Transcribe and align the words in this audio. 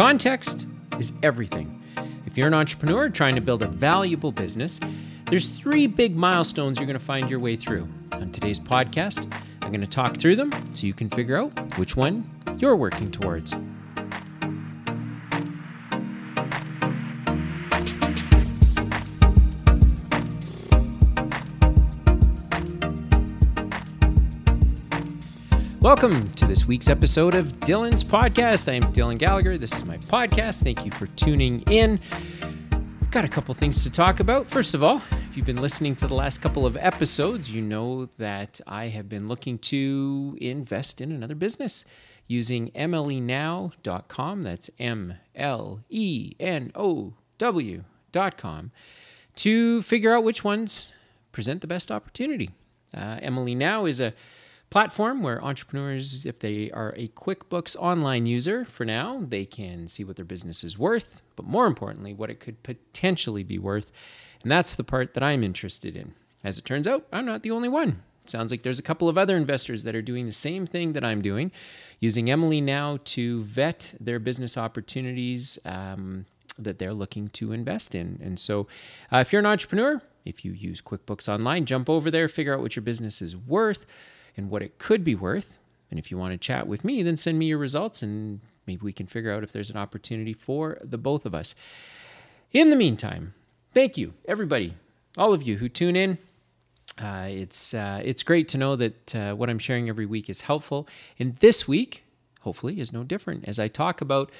Context 0.00 0.66
is 0.98 1.12
everything. 1.22 1.78
If 2.24 2.38
you're 2.38 2.46
an 2.46 2.54
entrepreneur 2.54 3.10
trying 3.10 3.34
to 3.34 3.42
build 3.42 3.62
a 3.62 3.66
valuable 3.66 4.32
business, 4.32 4.80
there's 5.26 5.46
three 5.46 5.86
big 5.86 6.16
milestones 6.16 6.78
you're 6.78 6.86
going 6.86 6.98
to 6.98 7.04
find 7.04 7.28
your 7.28 7.38
way 7.38 7.54
through. 7.54 7.86
On 8.12 8.30
today's 8.30 8.58
podcast, 8.58 9.30
I'm 9.60 9.68
going 9.68 9.82
to 9.82 9.86
talk 9.86 10.16
through 10.16 10.36
them 10.36 10.52
so 10.74 10.86
you 10.86 10.94
can 10.94 11.10
figure 11.10 11.36
out 11.36 11.76
which 11.76 11.96
one 11.96 12.30
you're 12.56 12.76
working 12.76 13.10
towards. 13.10 13.54
Welcome 25.90 26.24
to 26.34 26.46
this 26.46 26.68
week's 26.68 26.88
episode 26.88 27.34
of 27.34 27.46
Dylan's 27.58 28.04
Podcast. 28.04 28.70
I 28.70 28.74
am 28.74 28.84
Dylan 28.92 29.18
Gallagher. 29.18 29.58
This 29.58 29.72
is 29.72 29.84
my 29.84 29.96
podcast. 29.96 30.62
Thank 30.62 30.84
you 30.84 30.92
for 30.92 31.08
tuning 31.08 31.62
in. 31.62 31.98
Got 33.10 33.24
a 33.24 33.28
couple 33.28 33.52
things 33.54 33.82
to 33.82 33.90
talk 33.90 34.20
about. 34.20 34.46
First 34.46 34.72
of 34.72 34.84
all, 34.84 34.98
if 34.98 35.36
you've 35.36 35.46
been 35.46 35.60
listening 35.60 35.96
to 35.96 36.06
the 36.06 36.14
last 36.14 36.38
couple 36.38 36.64
of 36.64 36.76
episodes, 36.76 37.52
you 37.52 37.60
know 37.60 38.06
that 38.18 38.60
I 38.68 38.86
have 38.86 39.08
been 39.08 39.26
looking 39.26 39.58
to 39.58 40.38
invest 40.40 41.00
in 41.00 41.10
another 41.10 41.34
business 41.34 41.84
using 42.28 42.70
mlenow.com. 42.70 44.42
That's 44.44 44.70
M 44.78 45.14
L 45.34 45.80
E 45.88 46.34
N 46.38 46.70
O 46.76 47.14
W.com 47.38 48.70
to 49.34 49.82
figure 49.82 50.14
out 50.14 50.22
which 50.22 50.44
ones 50.44 50.92
present 51.32 51.62
the 51.62 51.66
best 51.66 51.90
opportunity. 51.90 52.50
Uh, 52.96 53.16
MLE 53.16 53.56
Now 53.56 53.86
is 53.86 54.00
a 54.00 54.14
platform 54.70 55.22
where 55.22 55.42
entrepreneurs, 55.44 56.24
if 56.24 56.38
they 56.38 56.70
are 56.70 56.94
a 56.96 57.08
QuickBooks 57.08 57.76
online 57.76 58.24
user 58.24 58.64
for 58.64 58.84
now, 58.84 59.20
they 59.28 59.44
can 59.44 59.88
see 59.88 60.04
what 60.04 60.16
their 60.16 60.24
business 60.24 60.62
is 60.62 60.78
worth, 60.78 61.22
but 61.34 61.44
more 61.44 61.66
importantly, 61.66 62.14
what 62.14 62.30
it 62.30 62.38
could 62.38 62.62
potentially 62.62 63.42
be 63.42 63.58
worth. 63.58 63.90
And 64.42 64.50
that's 64.50 64.76
the 64.76 64.84
part 64.84 65.14
that 65.14 65.22
I'm 65.22 65.42
interested 65.42 65.96
in. 65.96 66.14
As 66.44 66.56
it 66.58 66.64
turns 66.64 66.86
out, 66.86 67.04
I'm 67.12 67.26
not 67.26 67.42
the 67.42 67.50
only 67.50 67.68
one. 67.68 68.02
Sounds 68.26 68.52
like 68.52 68.62
there's 68.62 68.78
a 68.78 68.82
couple 68.82 69.08
of 69.08 69.18
other 69.18 69.36
investors 69.36 69.82
that 69.84 69.96
are 69.96 70.02
doing 70.02 70.26
the 70.26 70.32
same 70.32 70.66
thing 70.66 70.92
that 70.92 71.04
I'm 71.04 71.20
doing, 71.20 71.50
using 71.98 72.26
MLE 72.26 72.62
Now 72.62 73.00
to 73.04 73.42
vet 73.42 73.94
their 73.98 74.20
business 74.20 74.56
opportunities 74.56 75.58
um, 75.64 76.26
that 76.58 76.78
they're 76.78 76.94
looking 76.94 77.28
to 77.28 77.52
invest 77.52 77.94
in. 77.94 78.20
And 78.22 78.38
so, 78.38 78.68
uh, 79.12 79.18
if 79.18 79.32
you're 79.32 79.40
an 79.40 79.46
entrepreneur, 79.46 80.00
if 80.24 80.44
you 80.44 80.52
use 80.52 80.80
QuickBooks 80.80 81.28
Online, 81.28 81.64
jump 81.64 81.90
over 81.90 82.10
there, 82.10 82.28
figure 82.28 82.54
out 82.54 82.60
what 82.60 82.76
your 82.76 82.82
business 82.82 83.20
is 83.20 83.36
worth 83.36 83.84
and 84.36 84.50
what 84.50 84.62
it 84.62 84.78
could 84.78 85.04
be 85.04 85.14
worth. 85.14 85.58
And 85.90 85.98
if 85.98 86.10
you 86.10 86.18
want 86.18 86.32
to 86.32 86.38
chat 86.38 86.66
with 86.66 86.84
me, 86.84 87.02
then 87.02 87.16
send 87.16 87.38
me 87.38 87.46
your 87.46 87.58
results 87.58 88.02
and 88.02 88.40
maybe 88.66 88.82
we 88.82 88.92
can 88.92 89.06
figure 89.06 89.32
out 89.32 89.42
if 89.42 89.52
there's 89.52 89.70
an 89.70 89.76
opportunity 89.76 90.32
for 90.32 90.78
the 90.82 90.98
both 90.98 91.26
of 91.26 91.34
us. 91.34 91.54
In 92.52 92.70
the 92.70 92.76
meantime, 92.76 93.34
thank 93.74 93.96
you, 93.96 94.14
everybody, 94.26 94.74
all 95.16 95.32
of 95.32 95.42
you 95.42 95.56
who 95.56 95.68
tune 95.68 95.96
in. 95.96 96.18
Uh, 97.00 97.26
it's 97.28 97.72
uh, 97.72 98.00
it's 98.04 98.22
great 98.22 98.46
to 98.48 98.58
know 98.58 98.76
that 98.76 99.14
uh, 99.14 99.34
what 99.34 99.48
I'm 99.48 99.58
sharing 99.58 99.88
every 99.88 100.06
week 100.06 100.28
is 100.28 100.42
helpful. 100.42 100.86
And 101.18 101.36
this 101.36 101.66
week, 101.66 102.04
hopefully, 102.40 102.80
is 102.80 102.92
no 102.92 103.04
different 103.04 103.48
as 103.48 103.58
I 103.58 103.68
talk 103.68 104.00
about 104.00 104.30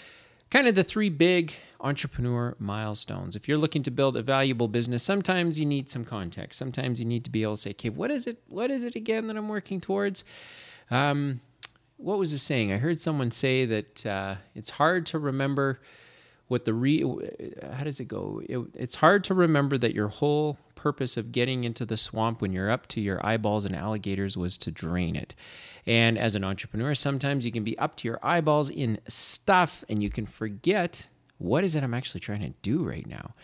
kind 0.50 0.66
of 0.66 0.74
the 0.74 0.84
three 0.84 1.08
big 1.08 1.54
entrepreneur 1.80 2.54
milestones. 2.58 3.36
If 3.36 3.48
you're 3.48 3.58
looking 3.58 3.82
to 3.84 3.90
build 3.90 4.16
a 4.16 4.22
valuable 4.22 4.68
business, 4.68 5.02
sometimes 5.02 5.58
you 5.58 5.66
need 5.66 5.88
some 5.88 6.04
context. 6.04 6.58
Sometimes 6.58 7.00
you 7.00 7.06
need 7.06 7.24
to 7.24 7.30
be 7.30 7.42
able 7.42 7.54
to 7.54 7.60
say, 7.60 7.70
okay, 7.70 7.90
what 7.90 8.10
is 8.10 8.26
it? 8.26 8.42
What 8.48 8.70
is 8.70 8.84
it 8.84 8.94
again 8.94 9.26
that 9.28 9.36
I'm 9.36 9.48
working 9.48 9.80
towards? 9.80 10.24
Um, 10.90 11.40
what 11.96 12.18
was 12.18 12.32
the 12.32 12.38
saying? 12.38 12.72
I 12.72 12.78
heard 12.78 12.98
someone 12.98 13.30
say 13.30 13.66
that 13.66 14.06
uh, 14.06 14.36
it's 14.54 14.70
hard 14.70 15.06
to 15.06 15.18
remember 15.18 15.80
what 16.48 16.64
the 16.64 16.74
re. 16.74 17.00
How 17.72 17.84
does 17.84 18.00
it 18.00 18.08
go? 18.08 18.42
It, 18.48 18.58
it's 18.74 18.96
hard 18.96 19.22
to 19.24 19.34
remember 19.34 19.78
that 19.78 19.94
your 19.94 20.08
whole 20.08 20.58
purpose 20.74 21.16
of 21.16 21.30
getting 21.30 21.64
into 21.64 21.84
the 21.84 21.96
swamp 21.96 22.40
when 22.40 22.52
you're 22.52 22.70
up 22.70 22.86
to 22.88 23.00
your 23.00 23.24
eyeballs 23.24 23.66
in 23.66 23.74
alligators 23.74 24.36
was 24.36 24.56
to 24.56 24.70
drain 24.70 25.14
it. 25.14 25.34
And 25.86 26.18
as 26.18 26.34
an 26.34 26.42
entrepreneur, 26.42 26.94
sometimes 26.94 27.44
you 27.44 27.52
can 27.52 27.64
be 27.64 27.78
up 27.78 27.96
to 27.96 28.08
your 28.08 28.18
eyeballs 28.22 28.70
in 28.70 28.98
stuff 29.06 29.84
and 29.88 30.02
you 30.02 30.10
can 30.10 30.26
forget 30.26 31.08
what 31.40 31.64
is 31.64 31.74
it 31.74 31.82
I'm 31.82 31.94
actually 31.94 32.20
trying 32.20 32.42
to 32.42 32.50
do 32.62 32.86
right 32.86 33.06
now? 33.06 33.34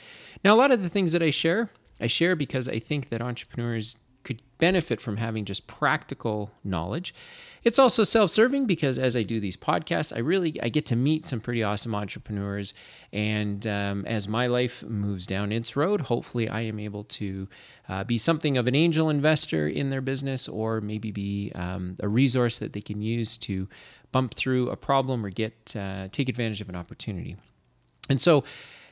Now, 0.44 0.54
a 0.54 0.58
lot 0.58 0.70
of 0.70 0.82
the 0.82 0.88
things 0.88 1.12
that 1.12 1.22
I 1.22 1.30
share, 1.30 1.70
I 2.00 2.06
share 2.06 2.36
because 2.36 2.68
I 2.68 2.78
think 2.78 3.08
that 3.08 3.22
entrepreneurs 3.22 3.96
could 4.22 4.42
benefit 4.58 5.00
from 5.00 5.18
having 5.18 5.44
just 5.44 5.68
practical 5.68 6.50
knowledge. 6.64 7.14
It's 7.62 7.78
also 7.78 8.02
self-serving 8.02 8.66
because 8.66 8.98
as 8.98 9.16
I 9.16 9.22
do 9.22 9.38
these 9.40 9.56
podcasts, 9.56 10.14
I 10.14 10.18
really 10.18 10.60
I 10.60 10.68
get 10.68 10.84
to 10.86 10.96
meet 10.96 11.24
some 11.24 11.40
pretty 11.40 11.62
awesome 11.62 11.94
entrepreneurs, 11.94 12.74
and 13.12 13.66
um, 13.66 14.04
as 14.04 14.28
my 14.28 14.46
life 14.46 14.82
moves 14.82 15.26
down 15.26 15.52
its 15.52 15.76
road, 15.76 16.02
hopefully 16.02 16.48
I 16.48 16.60
am 16.62 16.78
able 16.78 17.04
to 17.04 17.48
uh, 17.88 18.04
be 18.04 18.18
something 18.18 18.58
of 18.58 18.66
an 18.66 18.74
angel 18.74 19.08
investor 19.08 19.68
in 19.68 19.90
their 19.90 20.00
business, 20.00 20.48
or 20.48 20.80
maybe 20.80 21.12
be 21.12 21.52
um, 21.54 21.96
a 22.00 22.08
resource 22.08 22.58
that 22.58 22.72
they 22.72 22.82
can 22.82 23.00
use 23.00 23.36
to 23.38 23.68
bump 24.12 24.34
through 24.34 24.70
a 24.70 24.76
problem 24.76 25.24
or 25.24 25.30
get 25.30 25.74
uh, 25.76 26.08
take 26.10 26.28
advantage 26.28 26.60
of 26.60 26.68
an 26.68 26.76
opportunity. 26.76 27.36
And 28.08 28.20
so, 28.20 28.44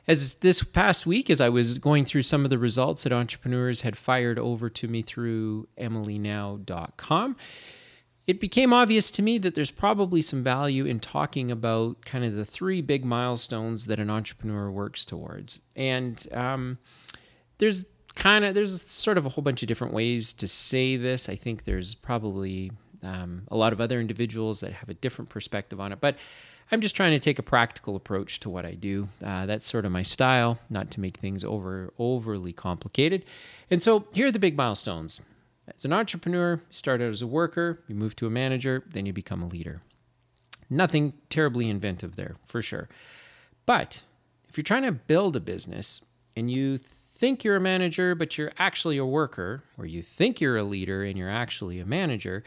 as 0.07 0.37
this 0.37 0.63
past 0.63 1.07
week, 1.07 1.31
as 1.31 1.41
I 1.41 1.49
was 1.49 1.79
going 1.79 2.05
through 2.05 2.23
some 2.23 2.45
of 2.45 2.51
the 2.51 2.59
results 2.59 3.05
that 3.05 3.13
entrepreneurs 3.13 3.81
had 3.81 3.97
fired 3.97 4.39
over 4.39 4.69
to 4.69 4.87
me 4.87 5.01
through 5.01 5.67
mlenow.com, 5.79 7.37
it 8.27 8.41
became 8.41 8.73
obvious 8.73 9.11
to 9.13 9.23
me 9.23 9.39
that 9.39 9.55
there's 9.55 9.71
probably 9.71 10.23
some 10.23 10.43
value 10.43 10.85
in 10.85 11.01
talking 11.01 11.51
about 11.51 12.05
kind 12.05 12.25
of 12.25 12.35
the 12.35 12.45
three 12.45 12.81
big 12.81 13.05
milestones 13.05 13.87
that 13.87 13.99
an 13.99 14.11
entrepreneur 14.11 14.71
works 14.71 15.05
towards. 15.05 15.61
And 15.77 16.27
um, 16.33 16.79
there's 17.59 17.87
kind 18.15 18.45
of 18.45 18.55
there's 18.55 18.81
sort 18.91 19.19
of 19.19 19.27
a 19.27 19.29
whole 19.31 19.43
bunch 19.43 19.63
of 19.63 19.69
different 19.69 19.93
ways 19.93 20.33
to 20.35 20.49
say 20.49 20.97
this. 20.97 21.29
I 21.29 21.37
think 21.37 21.65
there's 21.65 21.95
probably 21.95 22.73
um, 23.03 23.43
a 23.51 23.57
lot 23.57 23.73
of 23.73 23.81
other 23.81 24.01
individuals 24.01 24.61
that 24.61 24.73
have 24.73 24.89
a 24.89 24.95
different 24.95 25.31
perspective 25.31 25.81
on 25.81 25.93
it, 25.93 26.01
but 26.01 26.17
I'm 26.71 26.81
just 26.81 26.97
trying 26.97 27.13
to 27.13 27.19
take 27.19 27.39
a 27.39 27.43
practical 27.43 27.95
approach 27.95 28.41
to 28.41 28.51
what 28.51 28.65
I 28.65 28.73
do. 28.73 29.09
Uh, 29.23 29.47
that's 29.47 29.65
sort 29.65 29.85
of 29.85 29.93
my 29.93 30.03
style, 30.03 30.59
not 30.71 30.91
to 30.93 31.01
make 31.01 31.19
things 31.19 31.45
over 31.45 31.93
overly 31.99 32.53
complicated. 32.53 33.25
And 33.71 33.83
so 33.83 34.07
here 34.13 34.29
are 34.29 34.33
the 34.33 34.39
big 34.39 34.57
milestones. 34.57 35.21
As 35.69 35.85
an 35.85 35.93
entrepreneur, 35.93 36.55
you 36.55 36.61
start 36.71 37.01
out 37.01 37.11
as 37.11 37.23
a 37.23 37.27
worker, 37.27 37.79
you 37.89 37.95
move 37.95 38.17
to 38.17 38.27
a 38.27 38.31
manager, 38.31 38.83
then 38.91 39.07
you 39.07 39.13
become 39.13 39.43
a 39.43 39.47
leader. 39.47 39.81
Nothing 40.69 41.15
terribly 41.29 41.69
inventive 41.69 42.17
there, 42.17 42.37
for 42.47 42.61
sure. 42.61 42.89
But 43.67 44.03
if 44.49 44.57
you're 44.57 44.63
trying 44.63 44.83
to 44.83 44.93
build 44.93 45.37
a 45.37 45.41
business 45.41 46.05
and 46.37 46.51
you 46.51 46.79
think 46.79 47.45
you're 47.45 47.57
a 47.57 47.61
manager, 47.61 48.15
but 48.15 48.37
you're 48.37 48.53
actually 48.59 48.99
a 48.99 49.07
worker, 49.07 49.63
or 49.79 49.87
you 49.87 50.03
think 50.03 50.41
you're 50.41 50.57
a 50.57 50.65
leader 50.65 51.03
and 51.03 51.17
you're 51.17 51.31
actually 51.31 51.81
a 51.81 51.87
manager, 51.87 52.43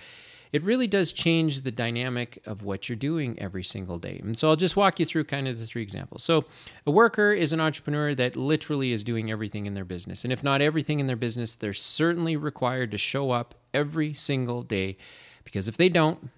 it 0.51 0.63
really 0.63 0.87
does 0.87 1.11
change 1.11 1.61
the 1.61 1.71
dynamic 1.71 2.41
of 2.45 2.63
what 2.63 2.87
you're 2.87 2.95
doing 2.95 3.37
every 3.39 3.63
single 3.63 3.97
day. 3.97 4.19
And 4.23 4.37
so 4.37 4.49
I'll 4.49 4.55
just 4.55 4.77
walk 4.77 4.99
you 4.99 5.05
through 5.05 5.25
kind 5.25 5.47
of 5.47 5.59
the 5.59 5.65
three 5.65 5.81
examples. 5.81 6.23
So, 6.23 6.45
a 6.85 6.91
worker 6.91 7.33
is 7.33 7.53
an 7.53 7.59
entrepreneur 7.59 8.15
that 8.15 8.35
literally 8.35 8.91
is 8.91 9.03
doing 9.03 9.29
everything 9.29 9.65
in 9.65 9.73
their 9.73 9.85
business. 9.85 10.23
And 10.23 10.31
if 10.31 10.43
not 10.43 10.61
everything 10.61 10.99
in 10.99 11.07
their 11.07 11.15
business, 11.15 11.55
they're 11.55 11.73
certainly 11.73 12.35
required 12.35 12.91
to 12.91 12.97
show 12.97 13.31
up 13.31 13.55
every 13.73 14.13
single 14.13 14.63
day 14.63 14.97
because 15.43 15.67
if 15.67 15.77
they 15.77 15.89
don't, 15.89 16.29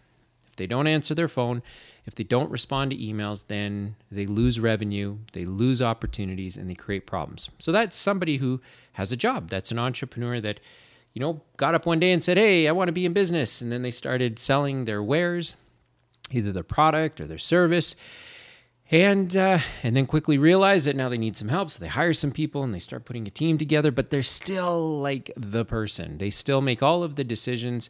if 0.49 0.55
they 0.55 0.67
don't 0.67 0.87
answer 0.87 1.13
their 1.13 1.27
phone, 1.27 1.61
if 2.05 2.15
they 2.15 2.23
don't 2.23 2.49
respond 2.49 2.91
to 2.91 2.97
emails, 2.97 3.47
then 3.47 3.95
they 4.11 4.25
lose 4.25 4.59
revenue, 4.59 5.19
they 5.33 5.45
lose 5.45 5.81
opportunities, 5.81 6.57
and 6.57 6.69
they 6.69 6.75
create 6.75 7.05
problems. 7.05 7.49
So 7.59 7.71
that's 7.71 7.95
somebody 7.95 8.37
who 8.37 8.61
has 8.93 9.11
a 9.11 9.15
job. 9.17 9.49
That's 9.49 9.71
an 9.71 9.79
entrepreneur 9.79 10.41
that 10.41 10.59
you 11.19 11.25
know, 11.25 11.41
got 11.57 11.75
up 11.75 11.85
one 11.85 11.99
day 11.99 12.13
and 12.13 12.23
said, 12.23 12.37
Hey, 12.37 12.65
I 12.65 12.71
want 12.71 12.87
to 12.87 12.93
be 12.93 13.05
in 13.05 13.11
business. 13.11 13.61
And 13.61 13.69
then 13.69 13.81
they 13.81 13.91
started 13.91 14.39
selling 14.39 14.85
their 14.85 15.03
wares, 15.03 15.57
either 16.31 16.53
their 16.53 16.63
product 16.63 17.19
or 17.19 17.27
their 17.27 17.37
service. 17.37 17.97
And, 18.89 19.35
uh, 19.35 19.59
and 19.83 19.97
then 19.97 20.05
quickly 20.05 20.37
realized 20.37 20.87
that 20.87 20.95
now 20.95 21.09
they 21.09 21.17
need 21.17 21.35
some 21.35 21.49
help. 21.49 21.71
So 21.71 21.81
they 21.81 21.89
hire 21.89 22.13
some 22.13 22.31
people 22.31 22.63
and 22.63 22.73
they 22.73 22.79
start 22.79 23.03
putting 23.03 23.27
a 23.27 23.31
team 23.31 23.57
together, 23.57 23.91
but 23.91 24.11
they're 24.11 24.23
still 24.23 24.97
like 24.97 25.29
the 25.35 25.65
person. 25.65 26.19
They 26.19 26.29
still 26.29 26.61
make 26.61 26.81
all 26.81 27.03
of 27.03 27.15
the 27.15 27.25
decisions. 27.25 27.89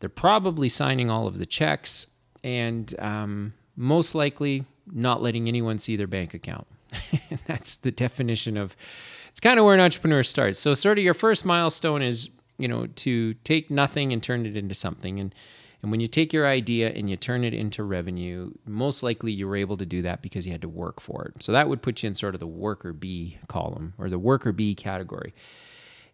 They're 0.00 0.10
probably 0.10 0.68
signing 0.68 1.10
all 1.10 1.26
of 1.26 1.38
the 1.38 1.46
checks 1.46 2.08
and 2.44 2.94
um, 2.98 3.54
most 3.74 4.14
likely 4.14 4.66
not 4.92 5.22
letting 5.22 5.48
anyone 5.48 5.78
see 5.78 5.96
their 5.96 6.06
bank 6.06 6.34
account. 6.34 6.66
That's 7.46 7.78
the 7.78 7.90
definition 7.90 8.58
of 8.58 8.76
it's 9.30 9.40
kind 9.40 9.58
of 9.58 9.64
where 9.64 9.74
an 9.74 9.80
entrepreneur 9.80 10.22
starts. 10.22 10.58
So, 10.58 10.74
sort 10.74 10.96
of 10.96 11.04
your 11.04 11.12
first 11.12 11.44
milestone 11.44 12.00
is 12.00 12.30
you 12.58 12.68
know, 12.68 12.86
to 12.86 13.34
take 13.34 13.70
nothing 13.70 14.12
and 14.12 14.22
turn 14.22 14.46
it 14.46 14.56
into 14.56 14.74
something. 14.74 15.20
And 15.20 15.34
and 15.82 15.90
when 15.90 16.00
you 16.00 16.06
take 16.06 16.32
your 16.32 16.46
idea 16.46 16.90
and 16.90 17.08
you 17.08 17.16
turn 17.16 17.44
it 17.44 17.54
into 17.54 17.84
revenue, 17.84 18.50
most 18.64 19.02
likely 19.02 19.30
you 19.30 19.46
were 19.46 19.56
able 19.56 19.76
to 19.76 19.86
do 19.86 20.02
that 20.02 20.22
because 20.22 20.46
you 20.46 20.52
had 20.52 20.62
to 20.62 20.68
work 20.68 21.00
for 21.00 21.26
it. 21.26 21.42
So 21.42 21.52
that 21.52 21.68
would 21.68 21.82
put 21.82 22.02
you 22.02 22.08
in 22.08 22.14
sort 22.14 22.34
of 22.34 22.40
the 22.40 22.46
worker 22.46 22.92
bee 22.92 23.38
column 23.46 23.94
or 23.98 24.08
the 24.08 24.18
worker 24.18 24.52
bee 24.52 24.74
category. 24.74 25.34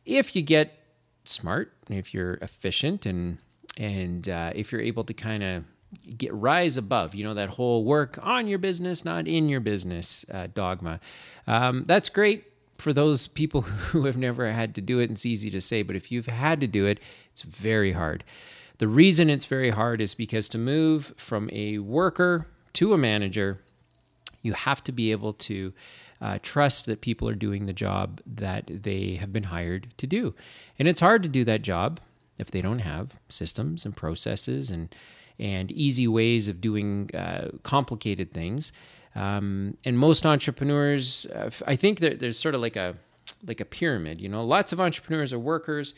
If 0.05 0.35
you 0.35 0.43
get 0.43 0.79
smart, 1.25 1.73
if 1.89 2.13
you're 2.13 2.35
efficient, 2.35 3.07
and 3.07 3.39
and 3.79 4.29
uh, 4.29 4.53
if 4.55 4.73
you're 4.73 4.81
able 4.81 5.05
to 5.05 5.15
kind 5.15 5.43
of 5.43 5.65
get 6.17 6.33
rise 6.35 6.77
above. 6.77 7.15
You 7.15 7.25
know 7.25 7.35
that 7.35 7.51
whole 7.51 7.85
work 7.85 8.19
on 8.23 8.49
your 8.49 8.59
business, 8.59 9.05
not 9.05 9.27
in 9.27 9.49
your 9.49 9.61
business 9.61 10.27
uh, 10.33 10.49
dogma. 10.53 11.01
Um, 11.47 11.85
that's 11.85 12.09
great 12.09 12.52
for 12.79 12.93
those 12.93 13.27
people 13.27 13.63
who 13.91 14.05
have 14.05 14.17
never 14.17 14.51
had 14.53 14.75
to 14.75 14.81
do 14.81 14.99
it. 14.99 15.11
It's 15.11 15.27
easy 15.27 15.51
to 15.51 15.61
say, 15.61 15.83
but 15.83 15.97
if 15.97 16.11
you've 16.11 16.27
had 16.27 16.61
to 16.61 16.67
do 16.67 16.87
it, 16.87 17.01
it's 17.31 17.43
very 17.43 17.93
hard. 17.93 18.25
The 18.79 18.89
reason 18.89 19.31
it's 19.31 19.45
very 19.45 19.71
hard 19.71 20.01
is 20.01 20.15
because 20.15 20.49
to 20.51 20.59
move 20.59 21.15
from 21.17 21.49
a 21.53 21.79
worker 21.79 22.49
to 22.75 22.93
a 22.93 22.99
manager, 22.99 23.61
you 24.41 24.55
have 24.55 24.83
to 24.85 24.93
be 24.93 25.13
able 25.13 25.33
to 25.35 25.73
uh, 26.21 26.39
trust 26.43 26.87
that 26.87 27.01
people 27.01 27.29
are 27.29 27.35
doing 27.35 27.67
the 27.67 27.73
job 27.73 28.21
that 28.27 28.65
they 28.67 29.17
have 29.17 29.33
been 29.33 29.45
hired 29.45 29.89
to 29.99 30.07
do. 30.07 30.35
And 30.79 30.89
it's 30.89 31.01
hard 31.01 31.23
to 31.23 31.29
do 31.29 31.45
that 31.45 31.63
job 31.63 32.01
if 32.39 32.51
they 32.51 32.61
don't 32.61 32.81
have 32.81 33.21
systems 33.29 33.85
and 33.85 33.97
processes 33.97 34.71
and 34.71 34.95
and 35.39 35.73
easy 35.73 36.07
ways 36.07 36.47
of 36.47 36.61
doing 36.61 37.11
uh, 37.15 37.49
complicated 37.63 38.33
things. 38.33 38.73
Um, 39.15 39.77
and 39.85 39.99
most 39.99 40.25
entrepreneurs, 40.25 41.27
uh, 41.27 41.51
I 41.67 41.77
think 41.77 42.01
there's 42.01 42.39
sort 42.39 42.55
of 42.55 42.61
like 42.61 42.77
a 42.77 42.97
like 43.47 43.61
a 43.61 43.65
pyramid. 43.65 44.21
You 44.21 44.29
know, 44.29 44.45
lots 44.45 44.73
of 44.73 44.81
entrepreneurs 44.81 45.33
are 45.33 45.39
workers. 45.39 45.95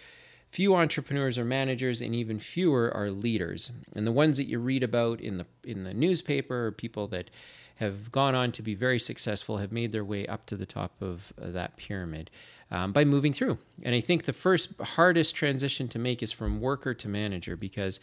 Few 0.48 0.74
entrepreneurs 0.74 1.36
are 1.36 1.44
managers, 1.44 2.00
and 2.00 2.14
even 2.14 2.38
fewer 2.38 2.92
are 2.94 3.10
leaders. 3.10 3.72
And 3.94 4.06
the 4.06 4.12
ones 4.12 4.36
that 4.36 4.44
you 4.44 4.58
read 4.58 4.82
about 4.82 5.20
in 5.20 5.38
the 5.38 5.46
in 5.64 5.84
the 5.84 5.94
newspaper 5.94 6.66
are 6.66 6.72
people 6.72 7.06
that 7.08 7.30
have 7.76 8.12
gone 8.12 8.34
on 8.34 8.52
to 8.52 8.62
be 8.62 8.74
very 8.74 9.00
successful, 9.00 9.58
have 9.58 9.72
made 9.72 9.90
their 9.90 10.04
way 10.04 10.26
up 10.26 10.46
to 10.46 10.56
the 10.56 10.66
top 10.66 10.92
of 11.00 11.32
uh, 11.40 11.50
that 11.50 11.76
pyramid 11.76 12.30
um, 12.70 12.92
by 12.92 13.04
moving 13.04 13.32
through. 13.32 13.58
And 13.82 13.94
I 13.94 14.00
think 14.00 14.24
the 14.24 14.32
first 14.32 14.80
hardest 14.80 15.34
transition 15.34 15.88
to 15.88 15.98
make 15.98 16.22
is 16.22 16.30
from 16.30 16.60
worker 16.60 16.94
to 16.94 17.08
manager 17.08 17.56
because 17.56 17.98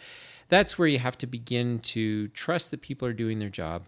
that's 0.50 0.78
where 0.78 0.90
you 0.90 1.00
have 1.00 1.18
to 1.20 1.28
begin 1.28 1.80
to 1.80 2.28
trust 2.30 2.72
that 2.72 2.82
people 2.82 3.08
are 3.08 3.14
doing 3.14 3.40
their 3.40 3.50
job. 3.50 3.84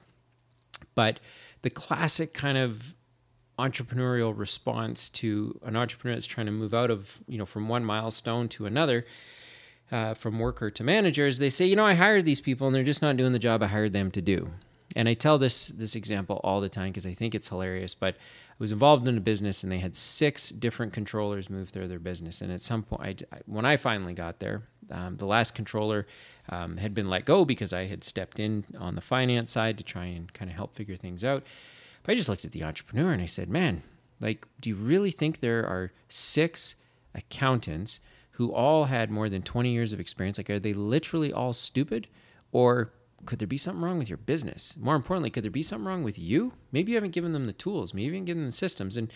But 0.95 1.19
the 1.61 1.69
classic 1.69 2.33
kind 2.33 2.57
of 2.57 2.95
entrepreneurial 3.59 4.37
response 4.37 5.09
to 5.09 5.59
an 5.63 5.75
entrepreneur 5.75 6.15
that's 6.15 6.25
trying 6.25 6.47
to 6.47 6.51
move 6.51 6.73
out 6.73 6.89
of, 6.89 7.19
you 7.27 7.37
know, 7.37 7.45
from 7.45 7.67
one 7.67 7.85
milestone 7.85 8.49
to 8.49 8.65
another, 8.65 9.05
uh, 9.91 10.13
from 10.13 10.39
worker 10.39 10.69
to 10.71 10.83
manager, 10.83 11.27
is 11.27 11.37
they 11.37 11.49
say, 11.49 11.65
you 11.65 11.75
know, 11.75 11.85
I 11.85 11.93
hired 11.93 12.25
these 12.25 12.41
people 12.41 12.67
and 12.67 12.75
they're 12.75 12.83
just 12.83 13.01
not 13.01 13.17
doing 13.17 13.31
the 13.31 13.39
job 13.39 13.61
I 13.61 13.67
hired 13.67 13.93
them 13.93 14.11
to 14.11 14.21
do. 14.21 14.49
And 14.95 15.09
I 15.09 15.13
tell 15.13 15.37
this 15.37 15.67
this 15.67 15.95
example 15.95 16.39
all 16.43 16.61
the 16.61 16.69
time 16.69 16.89
because 16.89 17.05
I 17.05 17.13
think 17.13 17.33
it's 17.33 17.49
hilarious. 17.49 17.95
But 17.95 18.15
was 18.59 18.71
involved 18.71 19.07
in 19.07 19.17
a 19.17 19.21
business 19.21 19.63
and 19.63 19.71
they 19.71 19.79
had 19.79 19.95
six 19.95 20.50
different 20.50 20.94
controllers 20.94 21.50
move 21.50 21.69
through 21.69 21.88
their 21.88 22.00
business. 22.00 22.41
And 22.41 22.51
at 22.51 22.61
some 22.61 22.83
point, 22.83 23.23
I, 23.31 23.38
when 23.45 23.65
I 23.65 23.77
finally 23.77 24.13
got 24.13 24.39
there, 24.39 24.63
um, 24.91 25.17
the 25.17 25.25
last 25.25 25.55
controller 25.55 26.07
um, 26.50 26.77
had 26.77 26.94
been 26.94 27.09
let 27.09 27.25
go 27.25 27.45
because 27.45 27.73
I 27.73 27.85
had 27.85 28.03
stepped 28.03 28.39
in 28.39 28.65
on 28.77 28.95
the 28.95 29.01
finance 29.01 29.51
side 29.51 29.77
to 29.77 29.83
try 29.83 30.05
and 30.05 30.31
kind 30.33 30.50
of 30.50 30.55
help 30.55 30.75
figure 30.75 30.95
things 30.95 31.23
out. 31.23 31.44
But 32.03 32.13
I 32.13 32.15
just 32.15 32.29
looked 32.29 32.45
at 32.45 32.51
the 32.51 32.63
entrepreneur 32.63 33.11
and 33.11 33.21
I 33.21 33.25
said, 33.25 33.50
"Man, 33.50 33.81
like, 34.19 34.45
do 34.59 34.69
you 34.69 34.75
really 34.75 35.11
think 35.11 35.39
there 35.39 35.65
are 35.65 35.91
six 36.09 36.75
accountants 37.15 38.00
who 38.31 38.51
all 38.51 38.85
had 38.85 39.11
more 39.11 39.29
than 39.29 39.41
20 39.41 39.71
years 39.71 39.94
of 39.94 40.00
experience? 40.00 40.38
Like, 40.38 40.50
are 40.50 40.59
they 40.59 40.73
literally 40.73 41.31
all 41.31 41.53
stupid, 41.53 42.07
or 42.51 42.91
could 43.25 43.39
there 43.39 43.47
be 43.47 43.57
something 43.57 43.83
wrong 43.83 43.97
with 43.97 44.09
your 44.09 44.17
business? 44.17 44.77
More 44.79 44.95
importantly, 44.95 45.29
could 45.29 45.43
there 45.43 45.51
be 45.51 45.63
something 45.63 45.87
wrong 45.87 46.03
with 46.03 46.19
you? 46.19 46.53
Maybe 46.71 46.91
you 46.91 46.97
haven't 46.97 47.11
given 47.11 47.33
them 47.33 47.45
the 47.45 47.53
tools, 47.53 47.93
maybe 47.93 48.05
you 48.05 48.11
haven't 48.11 48.25
given 48.25 48.43
them 48.43 48.49
the 48.49 48.53
systems. 48.53 48.97
And 48.97 49.11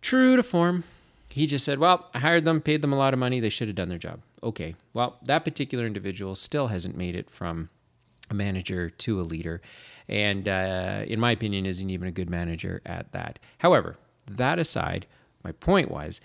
true 0.00 0.36
to 0.36 0.42
form, 0.42 0.84
he 1.30 1.46
just 1.46 1.64
said, 1.64 1.78
Well, 1.78 2.10
I 2.14 2.18
hired 2.20 2.44
them, 2.44 2.60
paid 2.60 2.82
them 2.82 2.92
a 2.92 2.98
lot 2.98 3.12
of 3.12 3.18
money, 3.18 3.40
they 3.40 3.48
should 3.48 3.68
have 3.68 3.76
done 3.76 3.88
their 3.88 3.98
job. 3.98 4.20
Okay, 4.42 4.74
well, 4.92 5.18
that 5.22 5.44
particular 5.44 5.86
individual 5.86 6.34
still 6.34 6.68
hasn't 6.68 6.96
made 6.96 7.14
it 7.14 7.30
from 7.30 7.70
a 8.30 8.34
manager 8.34 8.90
to 8.90 9.20
a 9.20 9.22
leader. 9.22 9.60
And 10.08 10.48
uh, 10.48 11.04
in 11.06 11.20
my 11.20 11.30
opinion, 11.30 11.66
isn't 11.66 11.88
even 11.88 12.08
a 12.08 12.12
good 12.12 12.28
manager 12.28 12.82
at 12.84 13.12
that. 13.12 13.38
However, 13.58 13.96
that 14.26 14.58
aside, 14.58 15.06
my 15.44 15.52
point 15.52 15.90
was 15.90 16.20